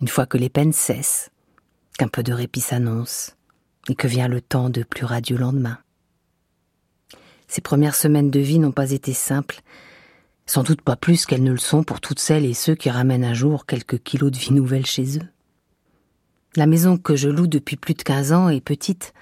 Une 0.00 0.06
fois 0.06 0.26
que 0.26 0.38
les 0.38 0.48
peines 0.48 0.72
cessent, 0.72 1.32
qu'un 1.98 2.06
peu 2.06 2.22
de 2.22 2.32
répit 2.32 2.60
s'annonce, 2.60 3.34
et 3.88 3.96
que 3.96 4.06
vient 4.06 4.28
le 4.28 4.40
temps 4.40 4.70
de 4.70 4.84
plus 4.84 5.06
radieux 5.06 5.38
lendemain. 5.38 5.78
Ces 7.48 7.62
premières 7.62 7.96
semaines 7.96 8.30
de 8.30 8.38
vie 8.38 8.60
n'ont 8.60 8.70
pas 8.70 8.92
été 8.92 9.12
simples, 9.12 9.60
sans 10.52 10.62
doute 10.62 10.82
pas 10.82 10.96
plus 10.96 11.24
qu'elles 11.24 11.42
ne 11.42 11.52
le 11.52 11.56
sont 11.56 11.82
pour 11.82 12.02
toutes 12.02 12.18
celles 12.18 12.44
et 12.44 12.52
ceux 12.52 12.74
qui 12.74 12.90
ramènent 12.90 13.24
un 13.24 13.32
jour 13.32 13.64
quelques 13.64 14.02
kilos 14.02 14.30
de 14.30 14.36
vie 14.36 14.52
nouvelle 14.52 14.84
chez 14.84 15.16
eux. 15.16 15.26
La 16.56 16.66
maison 16.66 16.98
que 16.98 17.16
je 17.16 17.30
loue 17.30 17.46
depuis 17.46 17.76
plus 17.76 17.94
de 17.94 18.02
quinze 18.02 18.34
ans 18.34 18.50
est 18.50 18.60
petite. 18.60 19.14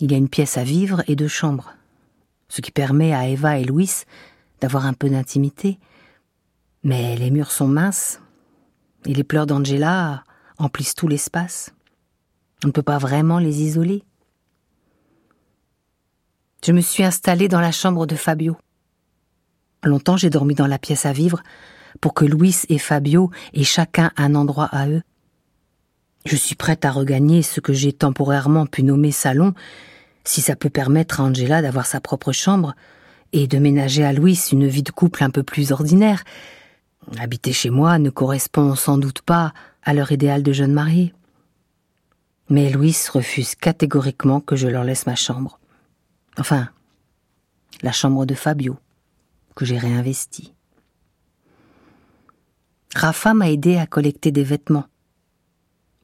Il 0.00 0.12
y 0.12 0.14
a 0.14 0.18
une 0.18 0.28
pièce 0.28 0.58
à 0.58 0.64
vivre 0.64 1.02
et 1.08 1.16
deux 1.16 1.28
chambres, 1.28 1.72
ce 2.50 2.60
qui 2.60 2.70
permet 2.72 3.14
à 3.14 3.26
Eva 3.26 3.58
et 3.58 3.64
Louis 3.64 3.90
d'avoir 4.60 4.84
un 4.84 4.92
peu 4.92 5.08
d'intimité. 5.08 5.78
Mais 6.82 7.16
les 7.16 7.30
murs 7.30 7.50
sont 7.50 7.66
minces, 7.66 8.20
et 9.06 9.14
les 9.14 9.24
pleurs 9.24 9.46
d'Angela 9.46 10.24
emplissent 10.58 10.94
tout 10.94 11.08
l'espace. 11.08 11.72
On 12.64 12.66
ne 12.66 12.72
peut 12.72 12.82
pas 12.82 12.98
vraiment 12.98 13.38
les 13.38 13.62
isoler. 13.62 14.04
Je 16.62 16.72
me 16.72 16.82
suis 16.82 17.02
installée 17.02 17.48
dans 17.48 17.62
la 17.62 17.72
chambre 17.72 18.06
de 18.06 18.14
Fabio. 18.14 18.58
Longtemps 19.84 20.16
j'ai 20.16 20.30
dormi 20.30 20.54
dans 20.54 20.66
la 20.66 20.78
pièce 20.78 21.06
à 21.06 21.12
vivre 21.12 21.42
pour 22.00 22.14
que 22.14 22.24
Louis 22.24 22.54
et 22.68 22.78
Fabio 22.78 23.30
aient 23.54 23.64
chacun 23.64 24.10
un 24.16 24.34
endroit 24.34 24.66
à 24.66 24.88
eux. 24.88 25.02
Je 26.26 26.36
suis 26.36 26.56
prête 26.56 26.84
à 26.84 26.90
regagner 26.90 27.42
ce 27.42 27.60
que 27.60 27.72
j'ai 27.72 27.92
temporairement 27.92 28.66
pu 28.66 28.82
nommer 28.82 29.12
salon, 29.12 29.54
si 30.24 30.40
ça 30.40 30.56
peut 30.56 30.70
permettre 30.70 31.20
à 31.20 31.24
Angela 31.24 31.62
d'avoir 31.62 31.86
sa 31.86 32.00
propre 32.00 32.32
chambre 32.32 32.74
et 33.32 33.46
de 33.46 33.58
ménager 33.58 34.04
à 34.04 34.12
Louis 34.12 34.38
une 34.52 34.66
vie 34.66 34.82
de 34.82 34.90
couple 34.90 35.24
un 35.24 35.30
peu 35.30 35.42
plus 35.42 35.72
ordinaire. 35.72 36.24
Habiter 37.18 37.52
chez 37.52 37.70
moi 37.70 37.98
ne 37.98 38.10
correspond 38.10 38.74
sans 38.74 38.98
doute 38.98 39.22
pas 39.22 39.52
à 39.82 39.94
leur 39.94 40.12
idéal 40.12 40.42
de 40.42 40.52
jeune 40.52 40.72
mariée. 40.72 41.14
Mais 42.50 42.70
Louis 42.70 42.96
refuse 43.12 43.54
catégoriquement 43.54 44.40
que 44.40 44.56
je 44.56 44.68
leur 44.68 44.84
laisse 44.84 45.06
ma 45.06 45.14
chambre. 45.14 45.58
Enfin, 46.38 46.68
la 47.82 47.92
chambre 47.92 48.26
de 48.26 48.34
Fabio, 48.34 48.76
que 49.58 49.64
j'ai 49.64 49.76
réinvestie. 49.76 50.54
Rafa 52.94 53.34
m'a 53.34 53.50
aidé 53.50 53.76
à 53.76 53.88
collecter 53.88 54.30
des 54.30 54.44
vêtements. 54.44 54.86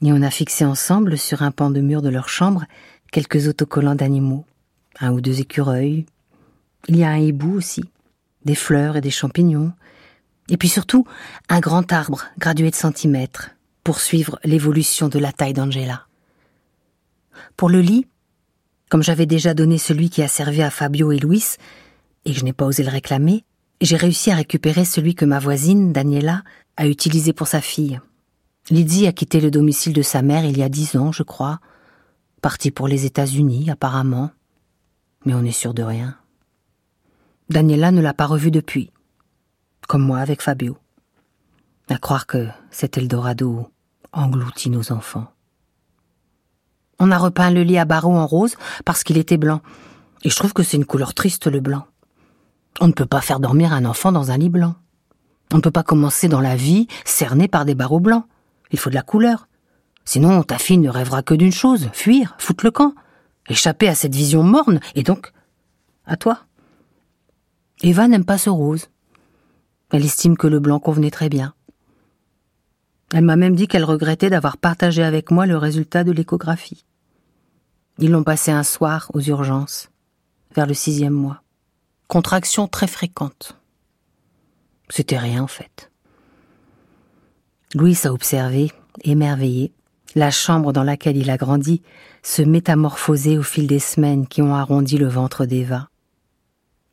Et 0.03 0.13
on 0.13 0.23
a 0.23 0.31
fixé 0.31 0.65
ensemble 0.65 1.17
sur 1.17 1.43
un 1.43 1.53
pan 1.53 1.71
de 1.71 1.81
mur 1.81 2.03
de 2.03 2.09
leur 2.09 2.29
chambre 2.29 2.65
quelques 3.13 3.47
autocollants 3.47 3.95
d'animaux, 3.95 4.45
un 4.99 5.13
ou 5.13 5.21
deux 5.21 5.39
écureuils. 5.39 6.05
Il 6.89 6.97
y 6.97 7.05
a 7.05 7.11
un 7.11 7.19
hibou 7.19 7.55
aussi, 7.55 7.85
des 8.45 8.57
fleurs 8.57 8.97
et 8.97 9.01
des 9.01 9.13
champignons, 9.13 9.73
et 10.49 10.57
puis 10.57 10.69
surtout 10.69 11.07
un 11.49 11.61
grand 11.61 11.93
arbre 11.93 12.25
gradué 12.39 12.73
de 12.73 12.75
centimètres 12.75 13.51
pour 13.85 14.01
suivre 14.01 14.41
l'évolution 14.43 15.09
de 15.09 15.21
la 15.21 15.31
taille 15.31 15.55
d'Angela. 15.55 16.09
Pour 17.57 17.69
le 17.69 17.81
lit, 17.81 18.09
comme 18.91 19.05
j'avais 19.05 19.27
déjà 19.27 19.55
donné 19.55 19.79
celui 19.79 20.11
qui 20.11 20.23
a 20.23 20.29
servi 20.29 20.61
à 20.61 20.71
Fabio 20.71 21.13
et 21.13 21.19
Louis, 21.19 21.57
et 22.25 22.33
je 22.33 22.45
n'ai 22.45 22.53
pas 22.53 22.67
osé 22.67 22.83
le 22.83 22.91
réclamer, 22.91 23.45
j'ai 23.81 23.97
réussi 23.97 24.31
à 24.31 24.37
récupérer 24.37 24.85
celui 24.85 25.15
que 25.15 25.25
ma 25.25 25.39
voisine, 25.39 25.93
Daniela, 25.93 26.43
a 26.77 26.87
utilisé 26.87 27.33
pour 27.33 27.47
sa 27.47 27.61
fille. 27.61 28.01
Lydie 28.71 29.07
a 29.07 29.13
quitté 29.13 29.41
le 29.41 29.51
domicile 29.51 29.93
de 29.93 30.03
sa 30.03 30.23
mère 30.23 30.45
il 30.45 30.57
y 30.57 30.63
a 30.63 30.69
dix 30.69 30.97
ans, 30.97 31.13
je 31.13 31.23
crois, 31.23 31.61
partie 32.41 32.71
pour 32.71 32.89
les 32.89 33.05
États-Unis, 33.05 33.71
apparemment, 33.71 34.31
mais 35.25 35.35
on 35.35 35.45
est 35.45 35.53
sûr 35.53 35.75
de 35.75 35.83
rien. 35.83 36.17
Daniela 37.51 37.91
ne 37.91 38.01
l'a 38.01 38.15
pas 38.15 38.27
revue 38.27 38.51
depuis, 38.51 38.91
comme 39.87 40.03
moi 40.03 40.19
avec 40.19 40.41
Fabio. 40.41 40.79
À 41.91 41.99
croire 41.99 42.27
que 42.27 42.49
cet 42.71 42.97
Eldorado 42.97 43.69
engloutit 44.13 44.71
nos 44.71 44.93
enfants. 44.93 45.27
On 46.99 47.11
a 47.11 47.19
repeint 47.19 47.51
le 47.51 47.63
lit 47.63 47.77
à 47.77 47.85
barreaux 47.85 48.17
en 48.17 48.27
rose 48.27 48.57
parce 48.87 49.05
qu'il 49.05 49.19
était 49.19 49.37
blanc. 49.37 49.61
Et 50.23 50.31
je 50.31 50.37
trouve 50.37 50.55
que 50.55 50.63
c'est 50.63 50.79
une 50.79 50.87
couleur 50.87 51.13
triste, 51.13 51.47
le 51.47 51.61
blanc. 51.61 51.87
On 52.81 52.89
ne 52.89 52.93
peut 52.93 53.07
pas 53.07 53.21
faire 53.21 53.41
dormir 53.41 53.73
un 53.73 53.85
enfant 53.85 54.13
dans 54.13 54.31
un 54.31 54.39
lit 54.39 54.49
blanc. 54.49 54.75
On 55.53 55.59
ne 55.59 55.63
peut 55.63 55.71
pas 55.71 55.83
commencer 55.83 56.29
dans 56.29 56.41
la 56.41 56.57
vie 56.57 56.89
cerné 57.05 57.49
par 57.49 57.65
des 57.65 57.75
barreaux 57.75 58.01
blancs. 58.01 58.25
Il 58.73 58.79
faut 58.79 58.91
de 58.91 58.95
la 58.95 59.03
couleur. 59.03 59.49
Sinon, 60.05 60.43
ta 60.43 60.59
fille 60.59 60.79
ne 60.79 60.91
rêvera 60.91 61.23
que 61.23 61.35
d'une 61.35 61.53
chose, 61.53 61.89
fuir, 61.93 62.35
foutre 62.39 62.65
le 62.65 62.71
camp, 62.71 62.95
échapper 63.49 63.89
à 63.89 63.95
cette 63.95 64.15
vision 64.15 64.43
morne, 64.43 64.81
et 64.95 65.03
donc, 65.03 65.33
à 66.07 66.17
toi. 66.17 66.41
Eva 67.83 68.09
n'aime 68.09 68.25
pas 68.25 68.39
ce 68.39 68.51
rose. 68.51 68.89
Elle 69.93 70.05
estime 70.05 70.37
que 70.37 70.47
le 70.47 70.59
blanc 70.59 70.81
convenait 70.81 71.11
très 71.11 71.29
bien. 71.29 71.55
Elle 73.13 73.25
m'a 73.25 73.37
même 73.37 73.55
dit 73.55 73.69
qu'elle 73.69 73.85
regrettait 73.85 74.31
d'avoir 74.31 74.57
partagé 74.57 75.05
avec 75.05 75.31
moi 75.31 75.47
le 75.47 75.57
résultat 75.57 76.03
de 76.03 76.11
l'échographie. 76.11 76.85
Ils 77.99 78.11
l'ont 78.11 78.25
passé 78.25 78.51
un 78.51 78.65
soir 78.65 79.11
aux 79.15 79.21
urgences, 79.21 79.91
vers 80.57 80.67
le 80.67 80.75
sixième 80.75 81.13
mois. 81.13 81.44
Contraction 82.15 82.69
très 82.69 82.87
fréquente. 82.87 83.59
C'était 84.89 85.19
rien 85.19 85.43
en 85.43 85.49
fait. 85.49 85.91
Louis 87.75 87.99
a 88.05 88.13
observé, 88.13 88.71
émerveillé, 89.03 89.73
la 90.15 90.31
chambre 90.31 90.73
dans 90.73 90.85
laquelle 90.85 91.17
il 91.17 91.29
a 91.29 91.37
grandi 91.37 91.83
se 92.23 92.43
métamorphoser 92.43 93.37
au 93.37 93.43
fil 93.43 93.67
des 93.67 93.81
semaines 93.81 94.29
qui 94.29 94.43
ont 94.43 94.55
arrondi 94.55 94.97
le 94.97 95.09
ventre 95.09 95.45
d'Eva. 95.45 95.89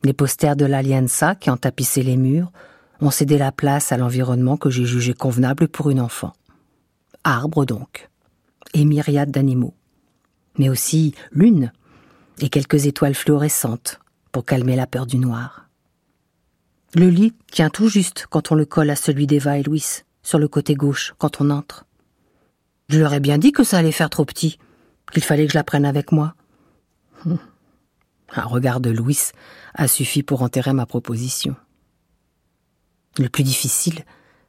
Les 0.02 0.12
posters 0.12 0.56
de 0.56 0.64
l'Alianza 0.64 1.36
qui 1.36 1.50
ont 1.50 1.56
tapissé 1.56 2.02
les 2.02 2.16
murs 2.16 2.50
ont 3.00 3.12
cédé 3.12 3.38
la 3.38 3.52
place 3.52 3.92
à 3.92 3.98
l'environnement 3.98 4.56
que 4.56 4.70
j'ai 4.70 4.86
jugé 4.86 5.14
convenable 5.14 5.68
pour 5.68 5.90
une 5.90 6.00
enfant. 6.00 6.32
Arbres 7.22 7.64
donc, 7.64 8.08
et 8.74 8.84
myriades 8.84 9.30
d'animaux, 9.30 9.76
mais 10.58 10.68
aussi 10.68 11.14
lune 11.30 11.70
et 12.40 12.48
quelques 12.48 12.86
étoiles 12.86 13.14
fluorescentes 13.14 14.00
pour 14.32 14.44
calmer 14.44 14.76
la 14.76 14.86
peur 14.86 15.06
du 15.06 15.18
noir. 15.18 15.68
Le 16.94 17.08
lit 17.08 17.34
tient 17.50 17.70
tout 17.70 17.88
juste 17.88 18.26
quand 18.28 18.50
on 18.52 18.54
le 18.54 18.64
colle 18.64 18.90
à 18.90 18.96
celui 18.96 19.26
d'Eva 19.26 19.58
et 19.58 19.62
Louis, 19.62 20.02
sur 20.22 20.38
le 20.38 20.48
côté 20.48 20.74
gauche, 20.74 21.14
quand 21.18 21.40
on 21.40 21.50
entre. 21.50 21.86
Je 22.88 22.98
leur 22.98 23.14
ai 23.14 23.20
bien 23.20 23.38
dit 23.38 23.52
que 23.52 23.64
ça 23.64 23.78
allait 23.78 23.92
faire 23.92 24.10
trop 24.10 24.24
petit, 24.24 24.58
qu'il 25.12 25.22
fallait 25.22 25.46
que 25.46 25.52
je 25.52 25.58
la 25.58 25.64
prenne 25.64 25.84
avec 25.84 26.12
moi. 26.12 26.34
Hum. 27.24 27.38
Un 28.34 28.44
regard 28.44 28.80
de 28.80 28.90
Louis 28.90 29.18
a 29.74 29.88
suffi 29.88 30.22
pour 30.22 30.42
enterrer 30.42 30.72
ma 30.72 30.86
proposition. 30.86 31.54
Le 33.18 33.28
plus 33.28 33.44
difficile, 33.44 34.04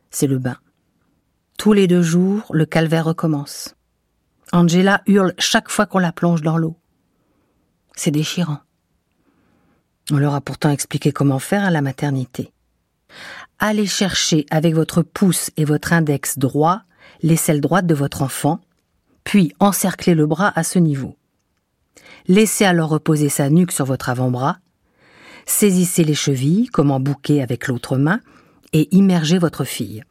c'est 0.09 0.27
le 0.27 0.39
bain. 0.39 0.57
Tous 1.57 1.73
les 1.73 1.87
deux 1.87 2.01
jours, 2.01 2.45
le 2.51 2.65
calvaire 2.65 3.05
recommence. 3.05 3.75
Angela 4.53 5.01
hurle 5.07 5.33
chaque 5.37 5.69
fois 5.69 5.85
qu'on 5.85 5.99
la 5.99 6.11
plonge 6.11 6.41
dans 6.41 6.57
l'eau. 6.57 6.77
C'est 7.95 8.11
déchirant. 8.11 8.59
On 10.13 10.17
leur 10.17 10.35
a 10.35 10.41
pourtant 10.41 10.69
expliqué 10.69 11.11
comment 11.11 11.39
faire 11.39 11.63
à 11.63 11.71
la 11.71 11.81
maternité. 11.81 12.51
Allez 13.57 13.87
chercher 13.87 14.45
avec 14.51 14.75
votre 14.75 15.01
pouce 15.01 15.49
et 15.57 15.65
votre 15.65 15.91
index 15.91 16.37
droit 16.37 16.83
l'aisselle 17.23 17.61
droite 17.61 17.87
de 17.87 17.95
votre 17.95 18.21
enfant, 18.21 18.59
puis 19.23 19.53
encerclez 19.59 20.13
le 20.13 20.27
bras 20.27 20.53
à 20.55 20.61
ce 20.61 20.77
niveau. 20.77 21.15
Laissez 22.27 22.63
alors 22.63 22.89
reposer 22.89 23.27
sa 23.27 23.49
nuque 23.49 23.71
sur 23.71 23.85
votre 23.85 24.07
avant-bras, 24.07 24.59
saisissez 25.47 26.03
les 26.03 26.13
chevilles 26.13 26.67
comme 26.67 26.91
en 26.91 26.99
bouquet 26.99 27.41
avec 27.41 27.67
l'autre 27.67 27.97
main 27.97 28.19
et 28.71 28.95
immergez 28.95 29.39
votre 29.39 29.63
fille. 29.63 30.03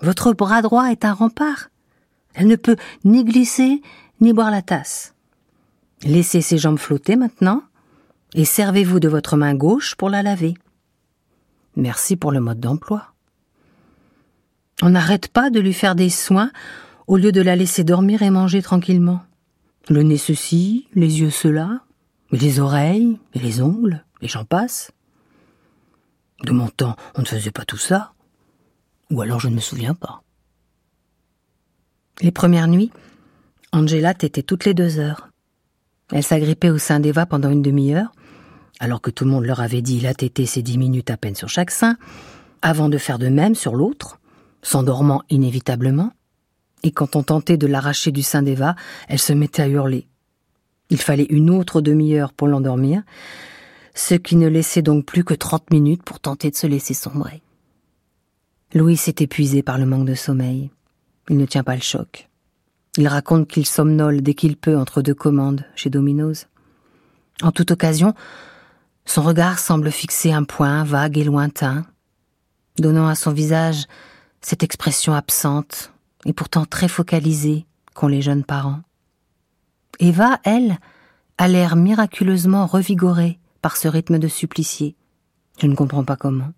Votre 0.00 0.32
bras 0.32 0.60
droit 0.60 0.86
est 0.86 1.04
un 1.04 1.12
rempart. 1.12 1.68
Elle 2.34 2.48
ne 2.48 2.56
peut 2.56 2.76
ni 3.04 3.22
glisser 3.22 3.80
ni 4.20 4.32
boire 4.32 4.50
la 4.50 4.62
tasse. 4.62 5.14
Laissez 6.02 6.40
ses 6.40 6.58
jambes 6.58 6.80
flotter 6.80 7.14
maintenant 7.14 7.62
et 8.34 8.44
servez-vous 8.44 9.00
de 9.00 9.08
votre 9.08 9.36
main 9.36 9.54
gauche 9.54 9.94
pour 9.94 10.10
la 10.10 10.22
laver. 10.22 10.54
Merci 11.76 12.16
pour 12.16 12.32
le 12.32 12.40
mode 12.40 12.60
d'emploi. 12.60 13.14
On 14.82 14.90
n'arrête 14.90 15.28
pas 15.28 15.50
de 15.50 15.60
lui 15.60 15.72
faire 15.72 15.94
des 15.94 16.10
soins 16.10 16.50
au 17.06 17.16
lieu 17.16 17.32
de 17.32 17.40
la 17.40 17.56
laisser 17.56 17.84
dormir 17.84 18.22
et 18.22 18.30
manger 18.30 18.60
tranquillement. 18.60 19.22
Le 19.88 20.02
nez 20.02 20.18
ceci, 20.18 20.88
les 20.94 21.20
yeux 21.20 21.30
cela, 21.30 21.82
les 22.32 22.58
oreilles, 22.58 23.18
et 23.34 23.38
les 23.38 23.60
ongles, 23.60 24.04
et 24.20 24.28
j'en 24.28 24.44
passe. 24.44 24.90
De 26.42 26.52
mon 26.52 26.68
temps, 26.68 26.96
on 27.14 27.22
ne 27.22 27.26
faisait 27.26 27.50
pas 27.50 27.64
tout 27.64 27.76
ça. 27.76 28.12
Ou 29.10 29.20
alors 29.20 29.40
je 29.40 29.48
ne 29.48 29.54
me 29.54 29.60
souviens 29.60 29.94
pas. 29.94 30.22
Les 32.20 32.30
premières 32.30 32.68
nuits, 32.68 32.90
Angela 33.72 34.14
tétait 34.14 34.42
toutes 34.42 34.64
les 34.64 34.74
deux 34.74 34.98
heures. 34.98 35.28
Elle 36.12 36.22
s'agrippait 36.22 36.70
au 36.70 36.78
sein 36.78 37.00
d'Eva 37.00 37.26
pendant 37.26 37.50
une 37.50 37.62
demi-heure, 37.62 38.12
alors 38.80 39.00
que 39.00 39.10
tout 39.10 39.24
le 39.24 39.30
monde 39.30 39.44
leur 39.44 39.60
avait 39.60 39.82
dit 39.82 40.00
la 40.00 40.14
tétée 40.14 40.46
c'est 40.46 40.62
dix 40.62 40.78
minutes 40.78 41.10
à 41.10 41.16
peine 41.16 41.34
sur 41.34 41.48
chaque 41.48 41.70
sein, 41.70 41.96
avant 42.62 42.88
de 42.88 42.98
faire 42.98 43.18
de 43.18 43.28
même 43.28 43.54
sur 43.54 43.74
l'autre, 43.74 44.18
s'endormant 44.62 45.22
inévitablement. 45.30 46.12
Et 46.82 46.90
quand 46.90 47.16
on 47.16 47.22
tentait 47.22 47.56
de 47.56 47.66
l'arracher 47.66 48.10
du 48.10 48.22
sein 48.22 48.42
d'Eva, 48.42 48.74
elle 49.08 49.18
se 49.18 49.32
mettait 49.32 49.62
à 49.62 49.68
hurler. 49.68 50.06
Il 50.90 50.98
fallait 50.98 51.26
une 51.30 51.50
autre 51.50 51.80
demi-heure 51.80 52.32
pour 52.32 52.48
l'endormir, 52.48 53.02
ce 53.94 54.14
qui 54.14 54.36
ne 54.36 54.48
laissait 54.48 54.82
donc 54.82 55.06
plus 55.06 55.24
que 55.24 55.34
trente 55.34 55.70
minutes 55.70 56.02
pour 56.02 56.20
tenter 56.20 56.50
de 56.50 56.56
se 56.56 56.66
laisser 56.66 56.94
sombrer. 56.94 57.42
Louis 58.74 58.96
s'est 58.96 59.14
épuisé 59.20 59.62
par 59.62 59.78
le 59.78 59.86
manque 59.86 60.06
de 60.06 60.14
sommeil. 60.14 60.70
Il 61.30 61.36
ne 61.36 61.46
tient 61.46 61.62
pas 61.62 61.76
le 61.76 61.80
choc. 61.80 62.28
Il 62.96 63.08
raconte 63.08 63.48
qu'il 63.48 63.66
somnole 63.66 64.20
dès 64.20 64.34
qu'il 64.34 64.56
peut 64.56 64.76
entre 64.76 65.00
deux 65.00 65.14
commandes 65.14 65.64
chez 65.74 65.90
Domino's. 65.90 66.48
En 67.42 67.50
toute 67.50 67.70
occasion, 67.70 68.14
son 69.06 69.22
regard 69.22 69.58
semble 69.58 69.90
fixer 69.90 70.32
un 70.32 70.44
point 70.44 70.84
vague 70.84 71.18
et 71.18 71.24
lointain, 71.24 71.86
donnant 72.78 73.06
à 73.06 73.14
son 73.14 73.32
visage 73.32 73.84
cette 74.40 74.62
expression 74.62 75.14
absente 75.14 75.92
et 76.24 76.32
pourtant 76.32 76.64
très 76.64 76.88
focalisée 76.88 77.66
qu'ont 77.94 78.08
les 78.08 78.22
jeunes 78.22 78.44
parents. 78.44 78.80
Eva, 80.00 80.40
elle, 80.44 80.78
a 81.38 81.48
l'air 81.48 81.76
miraculeusement 81.76 82.66
revigorée 82.66 83.38
par 83.62 83.76
ce 83.76 83.88
rythme 83.88 84.18
de 84.18 84.28
supplicié. 84.28 84.96
Je 85.58 85.66
ne 85.66 85.74
comprends 85.74 86.04
pas 86.04 86.16
comment. 86.16 86.52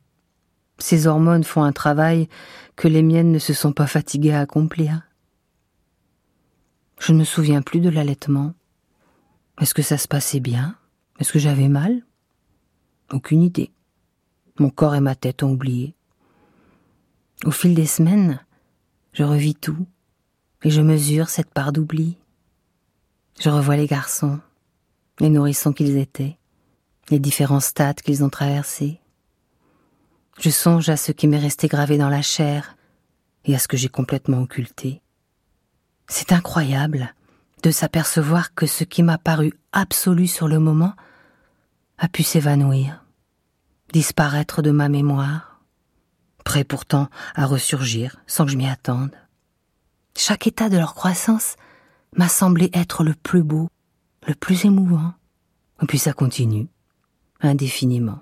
Ces 0.79 1.07
hormones 1.07 1.45
font 1.45 1.63
un 1.63 1.73
travail 1.73 2.29
que 2.77 2.89
les 2.89 3.03
miennes 3.03 3.33
ne 3.33 3.39
se 3.39 3.55
sont 3.55 3.73
pas 3.73 3.87
fatiguées 3.87 4.33
à 4.33 4.41
accomplir. 4.41 5.03
Je 6.99 7.13
ne 7.13 7.19
me 7.19 7.25
souviens 7.25 7.63
plus 7.63 7.81
de 7.81 7.89
l'allaitement. 7.89 8.55
Est-ce 9.61 9.75
que 9.75 9.83
ça 9.83 9.99
se 9.99 10.09
passait 10.09 10.41
bien? 10.41 10.77
Est-ce 11.19 11.33
que 11.33 11.39
j'avais 11.39 11.69
mal? 11.69 12.03
Aucune 13.12 13.42
idée. 13.42 13.71
Mon 14.59 14.71
corps 14.71 14.95
et 14.95 15.01
ma 15.01 15.14
tête 15.14 15.42
ont 15.42 15.53
oublié. 15.53 15.95
Au 17.45 17.51
fil 17.51 17.75
des 17.75 17.87
semaines, 17.87 18.40
je 19.12 19.23
revis 19.23 19.55
tout 19.55 19.87
et 20.62 20.71
je 20.71 20.81
mesure 20.81 21.29
cette 21.29 21.51
part 21.51 21.73
d'oubli. 21.73 22.16
Je 23.40 23.51
revois 23.51 23.77
les 23.77 23.87
garçons, 23.87 24.40
les 25.21 25.29
nourrissons 25.29 25.73
qu'ils 25.73 25.99
étaient, 25.99 26.37
les 27.11 27.19
différents 27.19 27.61
stades 27.61 28.01
qu'ils 28.01 28.25
ont 28.25 28.31
traversés. 28.31 29.01
Je 30.38 30.51
songe 30.51 30.88
à 30.88 30.97
ce 30.97 31.12
qui 31.12 31.29
m'est 31.29 31.38
resté 31.38 31.69
gravé 31.69 31.99
dans 31.99 32.09
la 32.09 32.23
chair 32.23 32.77
et 33.45 33.55
à 33.55 33.59
ce 33.59 33.69
que 33.69 33.77
j'ai 33.77 33.88
complètement 33.88 34.42
occulté. 34.42 35.01
C'est 36.09 36.33
incroyable 36.33 37.14
de 37.62 37.71
s'apercevoir 37.71 38.55
que 38.55 38.66
ce 38.66 38.85
qui 38.85 39.03
m'a 39.03 39.19
paru 39.19 39.53
absolu 39.73 40.27
sur 40.27 40.49
le 40.49 40.59
moment 40.59 40.95
a 41.99 42.09
pu 42.09 42.23
s'évanouir, 42.23 43.05
disparaître 43.93 44.63
de 44.63 44.71
ma 44.71 44.89
mémoire, 44.89 45.61
prêt 46.45 46.65
pourtant 46.65 47.09
à 47.35 47.47
ressurgir 47.47 48.17
sans 48.27 48.45
que 48.45 48.53
je 48.53 48.57
m'y 48.57 48.69
attende. 48.69 49.15
Chaque 50.17 50.47
état 50.47 50.69
de 50.69 50.77
leur 50.77 50.95
croissance 50.95 51.57
m'a 52.17 52.29
semblé 52.29 52.71
être 52.73 53.05
le 53.05 53.15
plus 53.15 53.43
beau, 53.43 53.69
le 54.27 54.35
plus 54.35 54.65
émouvant. 54.65 55.13
Et 55.83 55.87
puis 55.87 55.99
ça 55.99 56.13
continue, 56.13 56.69
indéfiniment. 57.41 58.21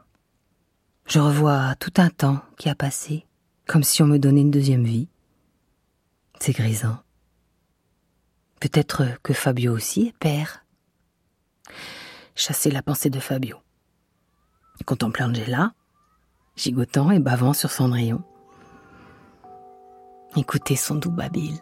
Je 1.07 1.21
revois 1.21 1.75
tout 1.77 1.93
un 1.99 2.11
temps 2.11 2.43
qui 2.57 2.69
a 2.69 2.75
passé, 2.75 3.27
comme 3.67 3.83
si 3.83 4.03
on 4.03 4.07
me 4.07 4.19
donnait 4.19 4.41
une 4.41 4.51
deuxième 4.51 4.85
vie. 4.85 5.09
C'est 6.41 6.53
grisant. 6.53 6.99
Peut-être 8.61 9.05
que 9.23 9.35
Fabio 9.35 9.73
aussi 9.73 10.07
est 10.09 10.19
père. 10.19 10.65
Chasser 12.35 12.71
la 12.71 12.83
pensée 12.83 13.11
de 13.11 13.21
Fabio. 13.21 13.59
Contempler 14.85 15.25
Angela, 15.25 15.73
gigotant 16.57 17.11
et 17.11 17.19
bavant 17.19 17.53
sur 17.53 17.71
Cendrillon. 17.71 18.23
Écouter 20.37 20.77
son 20.77 20.97
doux 20.97 21.11
babil. 21.11 21.61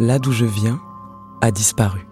Là 0.00 0.18
d'où 0.18 0.32
je 0.32 0.44
viens 0.44 0.80
a 1.40 1.52
disparu. 1.52 2.08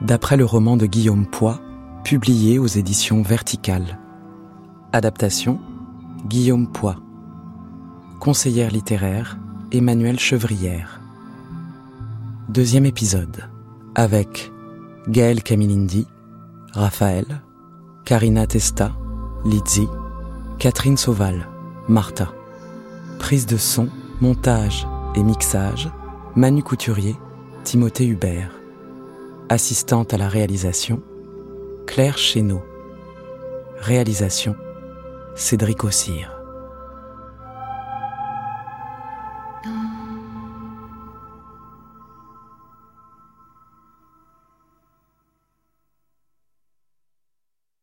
D'après 0.00 0.38
le 0.38 0.46
roman 0.46 0.78
de 0.78 0.86
Guillaume 0.86 1.26
Poix, 1.26 1.60
publié 2.04 2.58
aux 2.58 2.66
éditions 2.66 3.20
Verticales. 3.20 3.98
Adaptation 4.92 5.60
Guillaume 6.26 6.66
Poix. 6.72 6.96
Conseillère 8.18 8.70
littéraire 8.70 9.36
Emmanuel 9.72 10.18
Chevrière. 10.18 11.00
Deuxième 12.48 12.86
épisode 12.86 13.50
avec 13.94 14.50
Gaël 15.06 15.42
Camilindi, 15.42 16.06
Raphaël, 16.72 17.42
Karina 18.06 18.46
Testa, 18.46 18.92
Lizzie, 19.44 19.88
Catherine 20.58 20.96
Sauval, 20.96 21.46
Martha. 21.88 22.32
Prise 23.18 23.44
de 23.44 23.58
son, 23.58 23.90
montage 24.22 24.86
et 25.14 25.22
mixage 25.22 25.90
Manu 26.36 26.64
Couturier, 26.64 27.14
Timothée 27.62 28.08
Hubert. 28.08 28.50
Assistante 29.48 30.14
à 30.14 30.16
la 30.16 30.28
réalisation, 30.28 31.00
Claire 31.86 32.18
Chéneau. 32.18 32.60
Réalisation, 33.78 34.56
Cédric 35.36 35.84
Ossire. 35.84 36.33